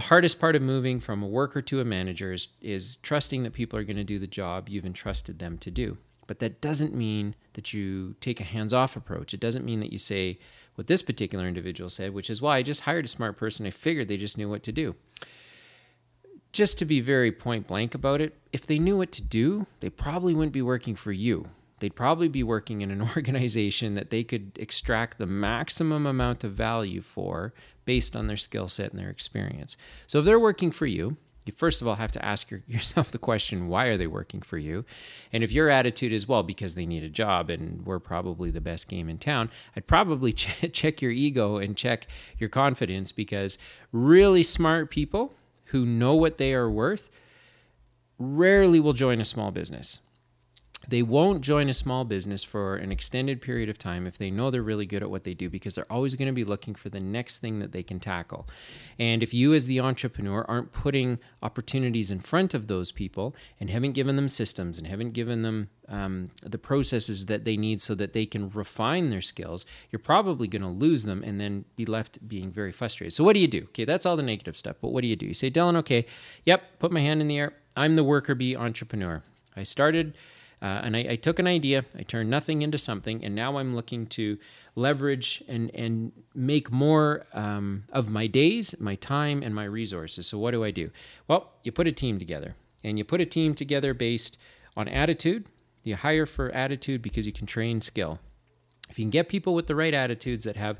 the 0.00 0.06
hardest 0.06 0.40
part 0.40 0.56
of 0.56 0.62
moving 0.62 0.98
from 0.98 1.22
a 1.22 1.26
worker 1.26 1.60
to 1.60 1.78
a 1.78 1.84
manager 1.84 2.32
is, 2.32 2.48
is 2.62 2.96
trusting 2.96 3.42
that 3.42 3.52
people 3.52 3.78
are 3.78 3.84
going 3.84 3.98
to 3.98 4.02
do 4.02 4.18
the 4.18 4.26
job 4.26 4.66
you've 4.66 4.86
entrusted 4.86 5.38
them 5.38 5.58
to 5.58 5.70
do. 5.70 5.98
But 6.26 6.38
that 6.38 6.62
doesn't 6.62 6.94
mean 6.94 7.34
that 7.52 7.74
you 7.74 8.14
take 8.18 8.40
a 8.40 8.44
hands 8.44 8.72
off 8.72 8.96
approach. 8.96 9.34
It 9.34 9.40
doesn't 9.40 9.62
mean 9.62 9.80
that 9.80 9.92
you 9.92 9.98
say 9.98 10.38
what 10.74 10.86
this 10.86 11.02
particular 11.02 11.46
individual 11.46 11.90
said, 11.90 12.14
which 12.14 12.30
is, 12.30 12.40
why 12.40 12.56
I 12.56 12.62
just 12.62 12.82
hired 12.82 13.04
a 13.04 13.08
smart 13.08 13.36
person. 13.36 13.66
I 13.66 13.70
figured 13.70 14.08
they 14.08 14.16
just 14.16 14.38
knew 14.38 14.48
what 14.48 14.62
to 14.62 14.72
do. 14.72 14.94
Just 16.50 16.78
to 16.78 16.86
be 16.86 17.02
very 17.02 17.30
point 17.30 17.66
blank 17.66 17.94
about 17.94 18.22
it, 18.22 18.38
if 18.54 18.66
they 18.66 18.78
knew 18.78 18.96
what 18.96 19.12
to 19.12 19.22
do, 19.22 19.66
they 19.80 19.90
probably 19.90 20.32
wouldn't 20.32 20.54
be 20.54 20.62
working 20.62 20.94
for 20.94 21.12
you 21.12 21.50
they'd 21.80 21.94
probably 21.94 22.28
be 22.28 22.42
working 22.42 22.80
in 22.82 22.90
an 22.90 23.02
organization 23.16 23.94
that 23.94 24.10
they 24.10 24.22
could 24.22 24.52
extract 24.58 25.18
the 25.18 25.26
maximum 25.26 26.06
amount 26.06 26.44
of 26.44 26.52
value 26.52 27.00
for 27.00 27.52
based 27.84 28.14
on 28.14 28.26
their 28.26 28.36
skill 28.36 28.68
set 28.68 28.92
and 28.92 29.00
their 29.00 29.10
experience. 29.10 29.76
So 30.06 30.20
if 30.20 30.24
they're 30.24 30.38
working 30.38 30.70
for 30.70 30.86
you, 30.86 31.16
you 31.46 31.52
first 31.56 31.80
of 31.80 31.88
all 31.88 31.96
have 31.96 32.12
to 32.12 32.24
ask 32.24 32.50
yourself 32.68 33.10
the 33.10 33.18
question 33.18 33.68
why 33.68 33.86
are 33.86 33.96
they 33.96 34.06
working 34.06 34.42
for 34.42 34.58
you 34.58 34.84
and 35.32 35.42
if 35.42 35.52
your 35.52 35.68
attitude 35.68 36.12
is 36.12 36.28
well 36.28 36.42
because 36.42 36.74
they 36.74 36.86
need 36.86 37.02
a 37.02 37.08
job 37.08 37.50
and 37.50 37.84
we're 37.86 37.98
probably 37.98 38.50
the 38.50 38.60
best 38.60 38.88
game 38.88 39.08
in 39.08 39.18
town 39.18 39.50
i'd 39.76 39.86
probably 39.86 40.32
ch- 40.34 40.70
check 40.72 41.00
your 41.02 41.10
ego 41.10 41.56
and 41.56 41.76
check 41.76 42.06
your 42.38 42.48
confidence 42.48 43.12
because 43.12 43.58
really 43.92 44.42
smart 44.42 44.90
people 44.90 45.34
who 45.66 45.84
know 45.84 46.14
what 46.14 46.36
they 46.36 46.52
are 46.52 46.70
worth 46.70 47.10
rarely 48.18 48.78
will 48.78 48.92
join 48.92 49.20
a 49.20 49.24
small 49.24 49.50
business 49.50 50.00
they 50.88 51.02
won't 51.02 51.42
join 51.42 51.68
a 51.68 51.74
small 51.74 52.04
business 52.04 52.42
for 52.42 52.76
an 52.76 52.90
extended 52.90 53.42
period 53.42 53.68
of 53.68 53.76
time 53.76 54.06
if 54.06 54.16
they 54.16 54.30
know 54.30 54.50
they're 54.50 54.62
really 54.62 54.86
good 54.86 55.02
at 55.02 55.10
what 55.10 55.24
they 55.24 55.34
do 55.34 55.50
because 55.50 55.74
they're 55.74 55.92
always 55.92 56.14
going 56.14 56.26
to 56.26 56.32
be 56.32 56.44
looking 56.44 56.74
for 56.74 56.88
the 56.88 57.00
next 57.00 57.38
thing 57.38 57.58
that 57.58 57.72
they 57.72 57.82
can 57.82 58.00
tackle. 58.00 58.48
And 58.98 59.22
if 59.22 59.34
you, 59.34 59.52
as 59.52 59.66
the 59.66 59.78
entrepreneur, 59.80 60.44
aren't 60.48 60.72
putting 60.72 61.20
opportunities 61.42 62.10
in 62.10 62.20
front 62.20 62.54
of 62.54 62.66
those 62.66 62.92
people 62.92 63.34
and 63.58 63.68
haven't 63.68 63.92
given 63.92 64.16
them 64.16 64.28
systems 64.28 64.78
and 64.78 64.86
haven't 64.86 65.12
given 65.12 65.42
them 65.42 65.68
um, 65.86 66.30
the 66.42 66.58
processes 66.58 67.26
that 67.26 67.44
they 67.44 67.56
need 67.56 67.80
so 67.80 67.94
that 67.96 68.12
they 68.12 68.24
can 68.24 68.48
refine 68.50 69.10
their 69.10 69.20
skills, 69.20 69.66
you're 69.90 69.98
probably 69.98 70.46
going 70.46 70.62
to 70.62 70.68
lose 70.68 71.04
them 71.04 71.22
and 71.22 71.40
then 71.40 71.64
be 71.76 71.84
left 71.84 72.26
being 72.26 72.50
very 72.50 72.72
frustrated. 72.72 73.12
So, 73.12 73.24
what 73.24 73.34
do 73.34 73.40
you 73.40 73.48
do? 73.48 73.64
Okay, 73.64 73.84
that's 73.84 74.06
all 74.06 74.16
the 74.16 74.22
negative 74.22 74.56
stuff. 74.56 74.76
But 74.80 74.92
what 74.92 75.02
do 75.02 75.08
you 75.08 75.16
do? 75.16 75.26
You 75.26 75.34
say, 75.34 75.50
Dylan, 75.50 75.76
okay, 75.76 76.06
yep, 76.44 76.78
put 76.78 76.92
my 76.92 77.00
hand 77.00 77.20
in 77.20 77.28
the 77.28 77.38
air. 77.38 77.54
I'm 77.76 77.96
the 77.96 78.04
worker 78.04 78.34
bee 78.34 78.56
entrepreneur. 78.56 79.22
I 79.56 79.64
started 79.64 80.14
uh, 80.62 80.82
and 80.84 80.96
I, 80.96 81.06
I, 81.10 81.16
took 81.16 81.38
an 81.38 81.46
idea, 81.46 81.86
I 81.98 82.02
turned 82.02 82.28
nothing 82.28 82.60
into 82.60 82.76
something, 82.76 83.24
and 83.24 83.34
now 83.34 83.56
I'm 83.56 83.74
looking 83.74 84.06
to 84.08 84.36
leverage 84.74 85.42
and, 85.48 85.74
and 85.74 86.12
make 86.34 86.70
more 86.70 87.24
um, 87.32 87.84
of 87.92 88.10
my 88.10 88.26
days, 88.26 88.74
my 88.78 88.94
time, 88.94 89.42
and 89.42 89.54
my 89.54 89.64
resources. 89.64 90.26
So, 90.26 90.38
what 90.38 90.50
do 90.50 90.62
I 90.62 90.70
do? 90.70 90.90
Well, 91.26 91.52
you 91.62 91.72
put 91.72 91.86
a 91.86 91.92
team 91.92 92.18
together, 92.18 92.56
and 92.84 92.98
you 92.98 93.04
put 93.04 93.22
a 93.22 93.26
team 93.26 93.54
together 93.54 93.94
based 93.94 94.36
on 94.76 94.86
attitude. 94.86 95.46
You 95.82 95.96
hire 95.96 96.26
for 96.26 96.50
attitude 96.50 97.00
because 97.00 97.26
you 97.26 97.32
can 97.32 97.46
train 97.46 97.80
skill. 97.80 98.18
If 98.90 98.98
you 98.98 99.04
can 99.04 99.10
get 99.10 99.30
people 99.30 99.54
with 99.54 99.66
the 99.66 99.74
right 99.74 99.94
attitudes 99.94 100.44
that 100.44 100.56
have 100.56 100.78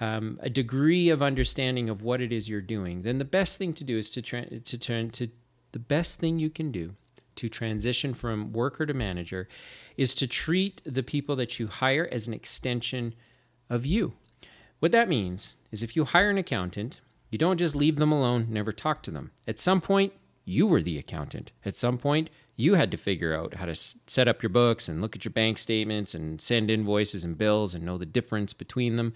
um, 0.00 0.38
a 0.42 0.50
degree 0.50 1.08
of 1.08 1.22
understanding 1.22 1.88
of 1.88 2.02
what 2.02 2.20
it 2.20 2.30
is 2.30 2.46
you're 2.46 2.60
doing, 2.60 3.02
then 3.02 3.16
the 3.16 3.24
best 3.24 3.56
thing 3.56 3.72
to 3.74 3.84
do 3.84 3.96
is 3.96 4.10
to, 4.10 4.20
tra- 4.20 4.60
to 4.60 4.78
turn 4.78 5.08
to 5.10 5.28
the 5.72 5.78
best 5.78 6.18
thing 6.18 6.38
you 6.38 6.50
can 6.50 6.70
do 6.70 6.94
to 7.44 7.48
transition 7.50 8.14
from 8.14 8.52
worker 8.52 8.86
to 8.86 8.94
manager 8.94 9.46
is 9.96 10.14
to 10.14 10.26
treat 10.26 10.80
the 10.84 11.02
people 11.02 11.36
that 11.36 11.60
you 11.60 11.66
hire 11.66 12.08
as 12.10 12.26
an 12.26 12.32
extension 12.32 13.14
of 13.68 13.84
you. 13.84 14.14
What 14.80 14.92
that 14.92 15.08
means 15.08 15.56
is 15.70 15.82
if 15.82 15.94
you 15.94 16.04
hire 16.04 16.30
an 16.30 16.38
accountant, 16.38 17.00
you 17.30 17.38
don't 17.38 17.58
just 17.58 17.76
leave 17.76 17.96
them 17.96 18.12
alone, 18.12 18.46
never 18.48 18.72
talk 18.72 19.02
to 19.02 19.10
them. 19.10 19.30
At 19.46 19.60
some 19.60 19.80
point, 19.80 20.14
you 20.46 20.66
were 20.66 20.82
the 20.82 20.98
accountant. 20.98 21.52
At 21.64 21.76
some 21.76 21.98
point, 21.98 22.30
you 22.56 22.74
had 22.74 22.90
to 22.90 22.96
figure 22.96 23.34
out 23.34 23.54
how 23.54 23.66
to 23.66 23.74
set 23.74 24.28
up 24.28 24.42
your 24.42 24.50
books 24.50 24.88
and 24.88 25.02
look 25.02 25.14
at 25.14 25.24
your 25.24 25.32
bank 25.32 25.58
statements 25.58 26.14
and 26.14 26.40
send 26.40 26.70
invoices 26.70 27.24
and 27.24 27.36
bills 27.36 27.74
and 27.74 27.84
know 27.84 27.98
the 27.98 28.06
difference 28.06 28.52
between 28.52 28.96
them. 28.96 29.12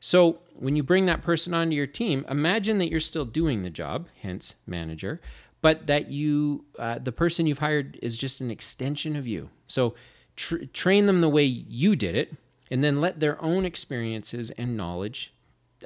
So, 0.00 0.40
when 0.54 0.74
you 0.74 0.82
bring 0.82 1.06
that 1.06 1.22
person 1.22 1.54
onto 1.54 1.76
your 1.76 1.86
team, 1.86 2.24
imagine 2.28 2.78
that 2.78 2.90
you're 2.90 2.98
still 2.98 3.24
doing 3.24 3.62
the 3.62 3.70
job, 3.70 4.08
hence 4.22 4.56
manager, 4.66 5.20
but 5.62 5.86
that 5.86 6.10
you, 6.10 6.64
uh, 6.78 6.98
the 6.98 7.12
person 7.12 7.46
you've 7.46 7.60
hired 7.60 7.98
is 8.02 8.18
just 8.18 8.40
an 8.40 8.50
extension 8.50 9.16
of 9.16 9.26
you. 9.26 9.48
So 9.68 9.94
tr- 10.36 10.64
train 10.72 11.06
them 11.06 11.20
the 11.20 11.28
way 11.28 11.44
you 11.44 11.96
did 11.96 12.14
it, 12.14 12.34
and 12.70 12.82
then 12.82 13.00
let 13.00 13.20
their 13.20 13.42
own 13.42 13.64
experiences 13.64 14.50
and 14.52 14.76
knowledge 14.76 15.32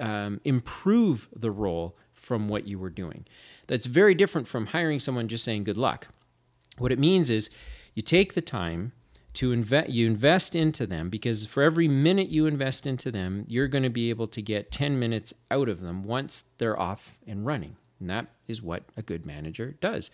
um, 0.00 0.40
improve 0.44 1.28
the 1.34 1.50
role 1.50 1.96
from 2.12 2.48
what 2.48 2.66
you 2.66 2.78
were 2.78 2.90
doing. 2.90 3.26
That's 3.66 3.86
very 3.86 4.14
different 4.14 4.48
from 4.48 4.66
hiring 4.66 4.98
someone 4.98 5.28
just 5.28 5.44
saying 5.44 5.64
good 5.64 5.76
luck. 5.76 6.08
What 6.78 6.92
it 6.92 6.98
means 6.98 7.28
is 7.28 7.50
you 7.94 8.02
take 8.02 8.34
the 8.34 8.40
time 8.40 8.92
to 9.34 9.52
invest 9.52 9.90
you 9.90 10.06
invest 10.06 10.54
into 10.54 10.86
them 10.86 11.10
because 11.10 11.44
for 11.44 11.62
every 11.62 11.88
minute 11.88 12.28
you 12.28 12.46
invest 12.46 12.86
into 12.86 13.10
them, 13.10 13.44
you're 13.48 13.68
going 13.68 13.82
to 13.84 13.90
be 13.90 14.08
able 14.08 14.26
to 14.28 14.40
get 14.40 14.70
10 14.70 14.98
minutes 14.98 15.34
out 15.50 15.68
of 15.68 15.80
them 15.80 16.04
once 16.04 16.44
they're 16.58 16.78
off 16.78 17.18
and 17.26 17.44
running 17.44 17.76
And 18.00 18.10
that 18.10 18.26
is 18.46 18.62
what 18.62 18.84
a 18.96 19.02
good 19.02 19.24
manager 19.24 19.76
does. 19.80 20.10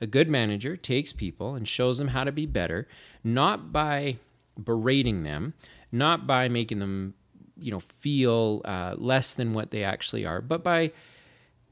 A 0.00 0.06
good 0.06 0.28
manager 0.28 0.76
takes 0.76 1.12
people 1.12 1.54
and 1.54 1.66
shows 1.66 1.98
them 1.98 2.08
how 2.08 2.24
to 2.24 2.32
be 2.32 2.46
better, 2.46 2.86
not 3.22 3.72
by 3.72 4.16
berating 4.62 5.22
them, 5.22 5.54
not 5.90 6.26
by 6.26 6.48
making 6.48 6.78
them, 6.78 7.14
you 7.58 7.70
know, 7.70 7.80
feel 7.80 8.62
uh, 8.64 8.94
less 8.96 9.34
than 9.34 9.52
what 9.52 9.70
they 9.70 9.84
actually 9.84 10.26
are, 10.26 10.40
but 10.40 10.62
by 10.62 10.92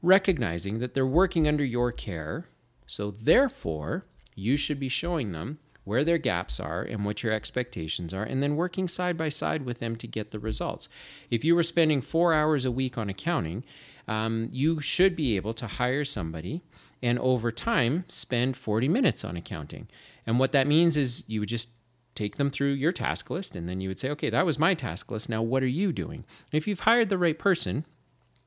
recognizing 0.01 0.79
that 0.79 0.93
they're 0.93 1.05
working 1.05 1.47
under 1.47 1.63
your 1.63 1.91
care. 1.91 2.47
So 2.87 3.11
therefore, 3.11 4.05
you 4.35 4.57
should 4.57 4.79
be 4.79 4.89
showing 4.89 5.31
them 5.31 5.59
where 5.85 6.03
their 6.03 6.17
gaps 6.17 6.59
are 6.59 6.81
and 6.81 7.03
what 7.03 7.23
your 7.23 7.33
expectations 7.33 8.13
are, 8.13 8.23
and 8.23 8.41
then 8.41 8.55
working 8.55 8.87
side 8.87 9.17
by 9.17 9.29
side 9.29 9.65
with 9.65 9.79
them 9.79 9.95
to 9.97 10.07
get 10.07 10.31
the 10.31 10.39
results. 10.39 10.87
If 11.29 11.43
you 11.43 11.55
were 11.55 11.63
spending 11.63 12.01
four 12.01 12.33
hours 12.33 12.63
a 12.63 12.71
week 12.71 12.97
on 12.97 13.09
accounting, 13.09 13.65
um, 14.07 14.49
you 14.51 14.81
should 14.81 15.15
be 15.15 15.35
able 15.35 15.53
to 15.53 15.67
hire 15.67 16.05
somebody 16.05 16.61
and 17.01 17.19
over 17.19 17.51
time 17.51 18.05
spend 18.07 18.55
40 18.55 18.87
minutes 18.87 19.23
on 19.23 19.35
accounting. 19.35 19.87
And 20.25 20.39
what 20.39 20.51
that 20.53 20.67
means 20.67 20.95
is 20.95 21.23
you 21.27 21.41
would 21.41 21.49
just 21.49 21.69
take 22.15 22.35
them 22.35 22.49
through 22.49 22.71
your 22.71 22.91
task 22.91 23.29
list 23.29 23.55
and 23.55 23.67
then 23.67 23.81
you 23.81 23.89
would 23.89 23.99
say, 23.99 24.09
okay, 24.11 24.29
that 24.29 24.45
was 24.45 24.59
my 24.59 24.73
task 24.73 25.11
list. 25.11 25.29
Now, 25.29 25.41
what 25.41 25.63
are 25.63 25.67
you 25.67 25.91
doing? 25.91 26.25
If 26.51 26.67
you've 26.67 26.81
hired 26.81 27.09
the 27.09 27.17
right 27.17 27.37
person, 27.37 27.85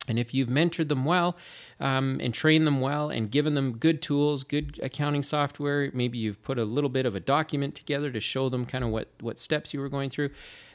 and 0.08 0.18
if 0.18 0.32
you've 0.32 0.48
mentored 0.48 0.88
them 0.88 1.04
well 1.04 1.36
um, 1.80 2.20
and 2.22 2.32
trained 2.32 2.66
them 2.66 2.80
well 2.80 3.10
and 3.10 3.30
given 3.30 3.54
them 3.54 3.76
good 3.76 4.00
tools, 4.00 4.44
good 4.44 4.78
accounting 4.82 5.22
software, 5.22 5.90
maybe 5.92 6.16
you've 6.16 6.42
put 6.42 6.58
a 6.58 6.64
little 6.64 6.90
bit 6.90 7.06
of 7.06 7.14
a 7.14 7.20
document 7.20 7.74
together 7.74 8.10
to 8.10 8.20
show 8.20 8.48
them 8.48 8.66
kind 8.66 8.84
of 8.84 8.90
what, 8.90 9.08
what 9.20 9.38
steps 9.38 9.74
you 9.74 9.80
were 9.80 9.88
going 9.88 10.10
through, 10.10 10.30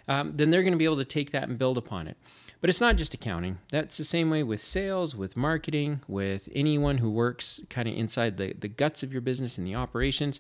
um, 0.08 0.34
then 0.34 0.50
they're 0.50 0.64
going 0.64 0.74
to 0.74 0.78
be 0.78 0.86
able 0.86 0.98
to 0.98 1.06
take 1.06 1.32
that 1.32 1.48
and 1.48 1.58
build 1.58 1.78
upon 1.78 2.08
it. 2.08 2.18
But 2.62 2.70
it's 2.70 2.80
not 2.80 2.96
just 2.96 3.16
accounting. 3.16 3.58
That's 3.72 3.98
the 3.98 4.04
same 4.04 4.30
way 4.30 4.44
with 4.44 4.62
sales, 4.62 5.16
with 5.16 5.36
marketing, 5.36 6.02
with 6.08 6.48
anyone 6.54 7.00
who 7.00 7.10
works 7.10 7.66
kind 7.72 7.88
of 7.88 7.96
inside 7.96 8.38
the, 8.38 8.54
the 8.54 8.68
guts 8.68 9.02
of 9.02 9.12
your 9.12 9.22
business 9.22 9.58
and 9.58 9.66
the 9.66 9.76
operations. 9.76 10.40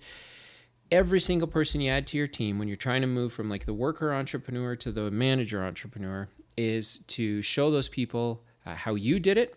Every 0.91 1.19
single 1.19 1.47
person 1.47 1.81
you 1.81 1.89
add 1.89 2.05
to 2.07 2.17
your 2.17 2.27
team 2.27 2.59
when 2.59 2.67
you're 2.67 2.77
trying 2.77 3.01
to 3.01 3.07
move 3.07 3.33
from 3.33 3.49
like 3.49 3.65
the 3.65 3.73
worker 3.73 4.13
entrepreneur 4.13 4.75
to 4.75 4.91
the 4.91 5.09
manager 5.09 5.63
entrepreneur 5.63 6.29
is 6.55 6.99
to 6.99 7.41
show 7.41 7.71
those 7.71 7.89
people 7.89 8.43
uh, 8.65 8.75
how 8.75 8.93
you 8.93 9.19
did 9.19 9.37
it, 9.37 9.55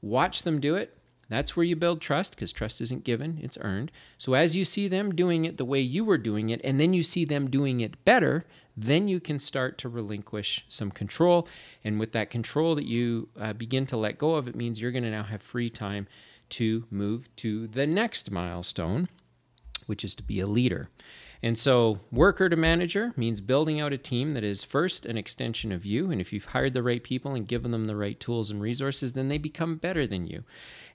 watch 0.00 0.44
them 0.44 0.60
do 0.60 0.76
it. 0.76 0.96
That's 1.28 1.54
where 1.56 1.64
you 1.64 1.76
build 1.76 2.00
trust 2.00 2.34
because 2.34 2.52
trust 2.52 2.80
isn't 2.80 3.04
given, 3.04 3.38
it's 3.42 3.58
earned. 3.60 3.92
So 4.16 4.32
as 4.32 4.56
you 4.56 4.64
see 4.64 4.88
them 4.88 5.14
doing 5.14 5.44
it 5.44 5.58
the 5.58 5.64
way 5.64 5.80
you 5.80 6.04
were 6.04 6.16
doing 6.16 6.48
it, 6.48 6.60
and 6.64 6.80
then 6.80 6.94
you 6.94 7.02
see 7.02 7.26
them 7.26 7.50
doing 7.50 7.82
it 7.82 8.02
better, 8.06 8.46
then 8.80 9.08
you 9.08 9.18
can 9.18 9.38
start 9.38 9.76
to 9.78 9.88
relinquish 9.88 10.64
some 10.68 10.90
control. 10.90 11.48
And 11.82 11.98
with 11.98 12.12
that 12.12 12.30
control 12.30 12.74
that 12.76 12.86
you 12.86 13.28
uh, 13.38 13.52
begin 13.52 13.86
to 13.86 13.96
let 13.96 14.18
go 14.18 14.36
of, 14.36 14.46
it 14.46 14.54
means 14.54 14.80
you're 14.80 14.92
going 14.92 15.04
to 15.04 15.10
now 15.10 15.24
have 15.24 15.42
free 15.42 15.68
time 15.68 16.06
to 16.50 16.84
move 16.90 17.34
to 17.36 17.66
the 17.66 17.86
next 17.86 18.30
milestone, 18.30 19.08
which 19.86 20.04
is 20.04 20.14
to 20.14 20.22
be 20.22 20.38
a 20.40 20.46
leader. 20.46 20.88
And 21.42 21.56
so, 21.56 22.00
worker 22.10 22.48
to 22.48 22.56
manager 22.56 23.12
means 23.16 23.40
building 23.40 23.80
out 23.80 23.92
a 23.92 23.98
team 23.98 24.30
that 24.30 24.42
is 24.42 24.64
first 24.64 25.06
an 25.06 25.16
extension 25.16 25.70
of 25.70 25.86
you. 25.86 26.10
And 26.10 26.20
if 26.20 26.32
you've 26.32 26.46
hired 26.46 26.74
the 26.74 26.82
right 26.82 27.02
people 27.02 27.32
and 27.34 27.46
given 27.46 27.70
them 27.70 27.84
the 27.84 27.94
right 27.94 28.18
tools 28.18 28.50
and 28.50 28.60
resources, 28.60 29.12
then 29.12 29.28
they 29.28 29.38
become 29.38 29.76
better 29.76 30.04
than 30.04 30.26
you. 30.26 30.42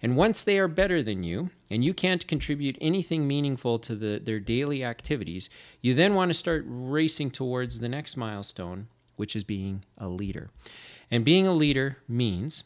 And 0.01 0.17
once 0.17 0.43
they 0.43 0.59
are 0.59 0.67
better 0.67 1.01
than 1.01 1.23
you, 1.23 1.49
and 1.71 1.85
you 1.85 1.93
can't 1.93 2.27
contribute 2.27 2.77
anything 2.81 3.25
meaningful 3.25 3.79
to 3.79 3.95
the, 3.95 4.19
their 4.19 4.41
daily 4.41 4.83
activities, 4.83 5.49
you 5.81 5.93
then 5.93 6.13
want 6.13 6.29
to 6.29 6.33
start 6.33 6.65
racing 6.67 7.31
towards 7.31 7.79
the 7.79 7.87
next 7.87 8.17
milestone, 8.17 8.87
which 9.15 9.37
is 9.37 9.45
being 9.45 9.85
a 9.97 10.09
leader. 10.09 10.49
And 11.09 11.23
being 11.23 11.47
a 11.47 11.53
leader 11.53 11.99
means 12.07 12.65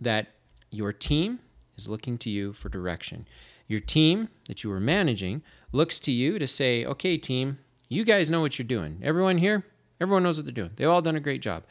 that 0.00 0.28
your 0.70 0.94
team 0.94 1.40
is 1.76 1.88
looking 1.88 2.16
to 2.18 2.30
you 2.30 2.54
for 2.54 2.70
direction. 2.70 3.26
Your 3.68 3.80
team 3.80 4.28
that 4.48 4.64
you 4.64 4.72
are 4.72 4.80
managing 4.80 5.42
looks 5.72 5.98
to 6.00 6.12
you 6.12 6.38
to 6.38 6.46
say, 6.46 6.84
okay, 6.84 7.16
team, 7.16 7.58
you 7.88 8.04
guys 8.04 8.30
know 8.30 8.40
what 8.40 8.58
you're 8.58 8.66
doing. 8.66 8.98
Everyone 9.02 9.38
here, 9.38 9.64
everyone 10.00 10.22
knows 10.22 10.38
what 10.38 10.46
they're 10.46 10.54
doing. 10.54 10.70
They've 10.76 10.88
all 10.88 11.02
done 11.02 11.16
a 11.16 11.20
great 11.20 11.42
job. 11.42 11.64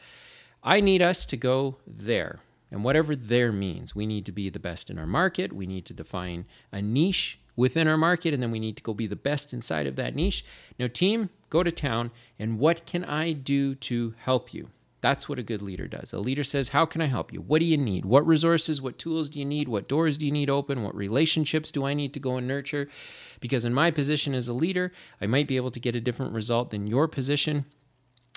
I 0.62 0.80
need 0.80 1.02
us 1.02 1.24
to 1.26 1.36
go 1.36 1.78
there. 1.86 2.38
And 2.70 2.84
whatever 2.84 3.14
there 3.14 3.52
means, 3.52 3.94
we 3.94 4.06
need 4.06 4.24
to 4.26 4.32
be 4.32 4.48
the 4.48 4.58
best 4.58 4.88
in 4.90 4.98
our 4.98 5.06
market. 5.06 5.52
We 5.52 5.66
need 5.66 5.84
to 5.86 5.94
define 5.94 6.46
a 6.70 6.80
niche 6.80 7.38
within 7.54 7.86
our 7.86 7.98
market, 7.98 8.32
and 8.32 8.42
then 8.42 8.50
we 8.50 8.58
need 8.58 8.76
to 8.78 8.82
go 8.82 8.94
be 8.94 9.06
the 9.06 9.16
best 9.16 9.52
inside 9.52 9.86
of 9.86 9.96
that 9.96 10.14
niche. 10.14 10.44
Now, 10.78 10.86
team, 10.86 11.28
go 11.50 11.62
to 11.62 11.70
town, 11.70 12.10
and 12.38 12.58
what 12.58 12.86
can 12.86 13.04
I 13.04 13.32
do 13.32 13.74
to 13.74 14.14
help 14.18 14.54
you? 14.54 14.68
That's 15.02 15.28
what 15.28 15.40
a 15.40 15.42
good 15.42 15.62
leader 15.62 15.88
does. 15.88 16.12
A 16.12 16.20
leader 16.20 16.44
says, 16.44 16.68
How 16.68 16.86
can 16.86 17.02
I 17.02 17.06
help 17.06 17.32
you? 17.32 17.40
What 17.40 17.58
do 17.58 17.64
you 17.64 17.76
need? 17.76 18.04
What 18.04 18.26
resources, 18.26 18.80
what 18.80 18.98
tools 18.98 19.28
do 19.28 19.40
you 19.40 19.44
need? 19.44 19.68
What 19.68 19.88
doors 19.88 20.16
do 20.16 20.24
you 20.24 20.30
need 20.30 20.48
open? 20.48 20.84
What 20.84 20.94
relationships 20.94 21.72
do 21.72 21.84
I 21.84 21.92
need 21.92 22.14
to 22.14 22.20
go 22.20 22.36
and 22.36 22.46
nurture? 22.46 22.88
Because 23.40 23.64
in 23.64 23.74
my 23.74 23.90
position 23.90 24.32
as 24.32 24.46
a 24.46 24.54
leader, 24.54 24.92
I 25.20 25.26
might 25.26 25.48
be 25.48 25.56
able 25.56 25.72
to 25.72 25.80
get 25.80 25.96
a 25.96 26.00
different 26.00 26.32
result 26.32 26.70
than 26.70 26.86
your 26.86 27.08
position. 27.08 27.66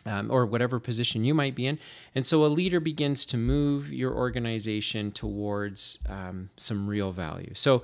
Um, 0.08 0.30
or 0.30 0.46
whatever 0.46 0.80
position 0.80 1.26
you 1.26 1.34
might 1.34 1.56
be 1.56 1.66
in. 1.66 1.80
And 2.14 2.28
so 2.28 2.46
a 2.46 2.48
leader 2.48 2.80
begins 2.80 3.26
to 3.26 3.38
move 3.38 3.92
your 3.92 4.14
organization 4.14 5.12
towards 5.12 5.98
um, 6.08 6.52
some 6.58 6.88
real 6.88 7.12
value. 7.12 7.56
So 7.56 7.82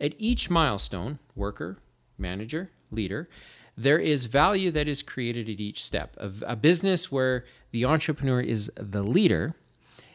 at 0.00 0.14
each 0.16 0.48
milestone, 0.48 1.18
worker, 1.34 1.78
manager, 2.16 2.70
leader, 2.92 3.28
there 3.76 3.98
is 3.98 4.26
value 4.26 4.70
that 4.70 4.88
is 4.88 5.02
created 5.02 5.48
at 5.48 5.60
each 5.60 5.82
step. 5.82 6.16
A, 6.18 6.32
a 6.46 6.56
business 6.56 7.10
where 7.10 7.44
the 7.70 7.84
entrepreneur 7.84 8.40
is 8.40 8.70
the 8.76 9.02
leader 9.02 9.54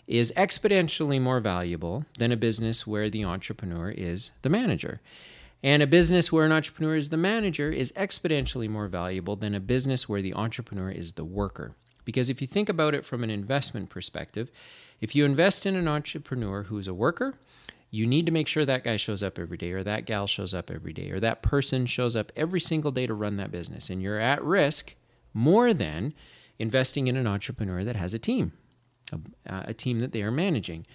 is 0.07 0.33
exponentially 0.35 1.21
more 1.21 1.39
valuable 1.39 2.05
than 2.17 2.31
a 2.31 2.37
business 2.37 2.87
where 2.87 3.09
the 3.09 3.23
entrepreneur 3.23 3.91
is 3.91 4.31
the 4.41 4.49
manager. 4.49 5.01
And 5.61 5.83
a 5.83 5.87
business 5.87 6.31
where 6.31 6.45
an 6.45 6.51
entrepreneur 6.51 6.95
is 6.95 7.09
the 7.09 7.17
manager 7.17 7.69
is 7.69 7.91
exponentially 7.91 8.69
more 8.69 8.87
valuable 8.87 9.35
than 9.35 9.53
a 9.53 9.59
business 9.59 10.07
where 10.07 10.21
the 10.21 10.33
entrepreneur 10.33 10.89
is 10.89 11.13
the 11.13 11.25
worker. 11.25 11.73
Because 12.05 12.29
if 12.29 12.41
you 12.41 12.47
think 12.47 12.69
about 12.69 12.95
it 12.95 13.05
from 13.05 13.23
an 13.23 13.29
investment 13.29 13.89
perspective, 13.89 14.49
if 14.99 15.15
you 15.15 15.25
invest 15.25 15.65
in 15.65 15.75
an 15.75 15.87
entrepreneur 15.87 16.63
who's 16.63 16.87
a 16.87 16.93
worker, 16.93 17.35
you 17.91 18.05
need 18.05 18.25
to 18.25 18.31
make 18.31 18.47
sure 18.47 18.65
that 18.65 18.83
guy 18.83 18.97
shows 18.97 19.23
up 19.23 19.39
every 19.39 19.57
day 19.57 19.71
or 19.71 19.83
that 19.83 20.05
gal 20.05 20.27
shows 20.27 20.53
up 20.53 20.69
every 20.69 20.93
day 20.93 21.09
or 21.09 21.19
that 21.19 21.41
person 21.41 21.85
shows 21.85 22.15
up 22.15 22.31
every 22.35 22.59
single 22.59 22.91
day 22.91 23.07
to 23.07 23.13
run 23.13 23.37
that 23.37 23.51
business. 23.51 23.89
And 23.89 24.01
you're 24.01 24.19
at 24.19 24.43
risk 24.43 24.95
more 25.33 25.73
than 25.73 26.13
investing 26.59 27.07
in 27.07 27.15
an 27.15 27.25
entrepreneur 27.25 27.83
that 27.83 27.95
has 27.95 28.13
a 28.13 28.19
team, 28.19 28.51
a, 29.11 29.19
a 29.69 29.73
team 29.73 29.99
that 29.99 30.11
they 30.11 30.21
are 30.21 30.31
managing. 30.31 30.85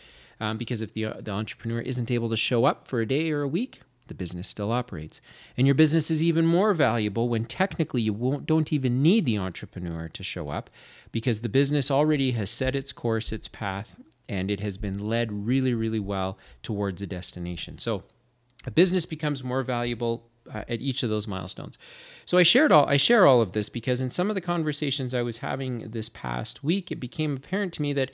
Um, 0.40 0.58
because 0.58 0.82
if 0.82 0.92
the, 0.92 1.14
the 1.20 1.30
entrepreneur 1.30 1.80
isn't 1.80 2.10
able 2.10 2.28
to 2.28 2.36
show 2.36 2.64
up 2.64 2.86
for 2.86 3.00
a 3.00 3.06
day 3.06 3.30
or 3.30 3.42
a 3.42 3.48
week, 3.48 3.80
the 4.06 4.14
business 4.14 4.48
still 4.48 4.70
operates. 4.70 5.20
And 5.56 5.66
your 5.66 5.74
business 5.74 6.10
is 6.10 6.22
even 6.22 6.46
more 6.46 6.74
valuable 6.74 7.28
when 7.28 7.44
technically 7.44 8.02
you 8.02 8.12
won't, 8.12 8.46
don't 8.46 8.72
even 8.72 9.02
need 9.02 9.24
the 9.24 9.38
entrepreneur 9.38 10.08
to 10.08 10.22
show 10.22 10.50
up 10.50 10.70
because 11.10 11.40
the 11.40 11.48
business 11.48 11.90
already 11.90 12.32
has 12.32 12.50
set 12.50 12.76
its 12.76 12.92
course, 12.92 13.32
its 13.32 13.48
path, 13.48 13.98
and 14.28 14.50
it 14.50 14.60
has 14.60 14.78
been 14.78 14.98
led 14.98 15.46
really, 15.46 15.74
really 15.74 16.00
well 16.00 16.38
towards 16.62 17.02
a 17.02 17.06
destination. 17.06 17.78
So 17.78 18.04
a 18.66 18.70
business 18.70 19.06
becomes 19.06 19.44
more 19.44 19.62
valuable 19.62 20.30
uh, 20.52 20.64
at 20.68 20.80
each 20.80 21.02
of 21.02 21.10
those 21.10 21.28
milestones. 21.28 21.78
So 22.24 22.38
I 22.38 22.42
shared 22.42 22.72
all 22.72 22.86
I 22.86 22.96
share 22.96 23.26
all 23.26 23.40
of 23.40 23.52
this 23.52 23.68
because 23.68 24.00
in 24.00 24.10
some 24.10 24.30
of 24.30 24.34
the 24.34 24.40
conversations 24.40 25.14
I 25.14 25.22
was 25.22 25.38
having 25.38 25.90
this 25.90 26.08
past 26.08 26.62
week, 26.62 26.90
it 26.90 27.00
became 27.00 27.36
apparent 27.36 27.72
to 27.74 27.82
me 27.82 27.92
that 27.94 28.10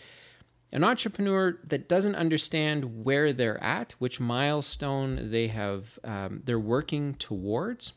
an 0.72 0.84
entrepreneur 0.84 1.58
that 1.66 1.88
doesn't 1.88 2.14
understand 2.14 3.04
where 3.04 3.32
they're 3.32 3.62
at, 3.62 3.92
which 3.98 4.20
milestone 4.20 5.30
they 5.30 5.48
have, 5.48 5.98
um, 6.04 6.42
they're 6.44 6.60
working 6.60 7.14
towards. 7.14 7.94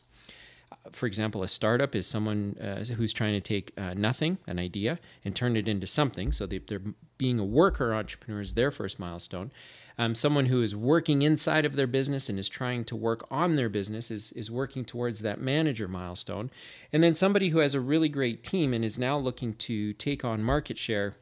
For 0.92 1.06
example, 1.06 1.42
a 1.42 1.48
startup 1.48 1.94
is 1.94 2.06
someone 2.06 2.56
uh, 2.60 2.84
who's 2.94 3.12
trying 3.12 3.32
to 3.32 3.40
take 3.40 3.72
uh, 3.76 3.94
nothing, 3.94 4.38
an 4.46 4.58
idea, 4.58 4.98
and 5.24 5.34
turn 5.34 5.56
it 5.56 5.66
into 5.66 5.86
something. 5.86 6.30
So 6.30 6.46
they, 6.46 6.58
they're 6.58 6.82
being 7.16 7.38
a 7.38 7.44
worker 7.44 7.94
entrepreneur 7.94 8.40
is 8.40 8.54
their 8.54 8.70
first 8.70 8.98
milestone. 8.98 9.50
Um, 9.96 10.14
someone 10.14 10.46
who 10.46 10.60
is 10.62 10.74
working 10.74 11.22
inside 11.22 11.64
of 11.64 11.76
their 11.76 11.86
business 11.86 12.28
and 12.28 12.38
is 12.38 12.48
trying 12.48 12.84
to 12.86 12.96
work 12.96 13.26
on 13.30 13.54
their 13.54 13.68
business 13.68 14.10
is, 14.10 14.32
is 14.32 14.50
working 14.50 14.84
towards 14.84 15.20
that 15.20 15.40
manager 15.40 15.86
milestone. 15.86 16.50
And 16.92 17.02
then 17.02 17.14
somebody 17.14 17.50
who 17.50 17.58
has 17.58 17.74
a 17.74 17.80
really 17.80 18.08
great 18.08 18.42
team 18.42 18.74
and 18.74 18.84
is 18.84 18.98
now 18.98 19.16
looking 19.16 19.54
to 19.54 19.92
take 19.92 20.24
on 20.24 20.42
market 20.42 20.78
share 20.78 21.14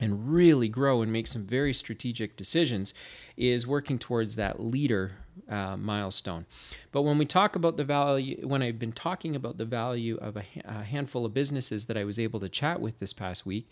and 0.00 0.32
really 0.32 0.68
grow 0.68 1.02
and 1.02 1.12
make 1.12 1.26
some 1.26 1.42
very 1.42 1.72
strategic 1.72 2.36
decisions 2.36 2.92
is 3.36 3.66
working 3.66 3.98
towards 3.98 4.36
that 4.36 4.60
leader 4.60 5.12
uh, 5.48 5.76
milestone. 5.76 6.46
But 6.92 7.02
when 7.02 7.18
we 7.18 7.24
talk 7.24 7.56
about 7.56 7.76
the 7.76 7.84
value, 7.84 8.46
when 8.46 8.62
I've 8.62 8.78
been 8.78 8.92
talking 8.92 9.36
about 9.36 9.58
the 9.58 9.64
value 9.64 10.16
of 10.18 10.36
a, 10.36 10.44
a 10.64 10.82
handful 10.82 11.24
of 11.24 11.34
businesses 11.34 11.86
that 11.86 11.96
I 11.96 12.04
was 12.04 12.18
able 12.18 12.40
to 12.40 12.48
chat 12.48 12.80
with 12.80 12.98
this 12.98 13.12
past 13.12 13.46
week, 13.46 13.68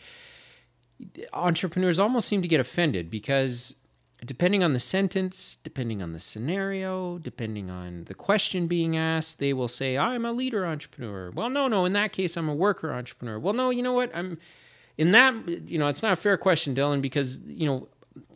entrepreneurs 1.33 1.99
almost 1.99 2.29
seem 2.29 2.43
to 2.43 2.49
get 2.49 2.61
offended 2.61 3.11
because 3.11 3.85
depending 4.25 4.63
on 4.63 4.73
the 4.73 4.79
sentence, 4.79 5.57
depending 5.57 6.03
on 6.03 6.13
the 6.13 6.19
scenario, 6.19 7.19
depending 7.19 7.71
on 7.71 8.05
the 8.05 8.15
question 8.15 8.67
being 8.67 8.97
asked, 8.97 9.39
they 9.39 9.53
will 9.53 9.69
say, 9.69 9.99
I'm 9.99 10.25
a 10.25 10.33
leader 10.33 10.65
entrepreneur. 10.65 11.31
Well, 11.31 11.51
no, 11.51 11.69
no, 11.69 11.85
in 11.85 11.93
that 11.95 12.13
case, 12.13 12.37
I'm 12.37 12.49
a 12.49 12.55
worker 12.55 12.93
entrepreneur. 12.93 13.39
Well, 13.39 13.55
no, 13.55 13.71
you 13.71 13.83
know 13.83 13.93
what? 13.93 14.15
I'm 14.15 14.39
in 14.97 15.13
that, 15.13 15.35
you 15.69 15.79
know, 15.79 15.89
it's 15.89 16.03
not 16.03 16.13
a 16.13 16.17
fair 16.17 16.37
question, 16.37 16.75
Dylan, 16.75 17.03
because, 17.03 17.39
you 17.47 17.67
know, 17.67 17.89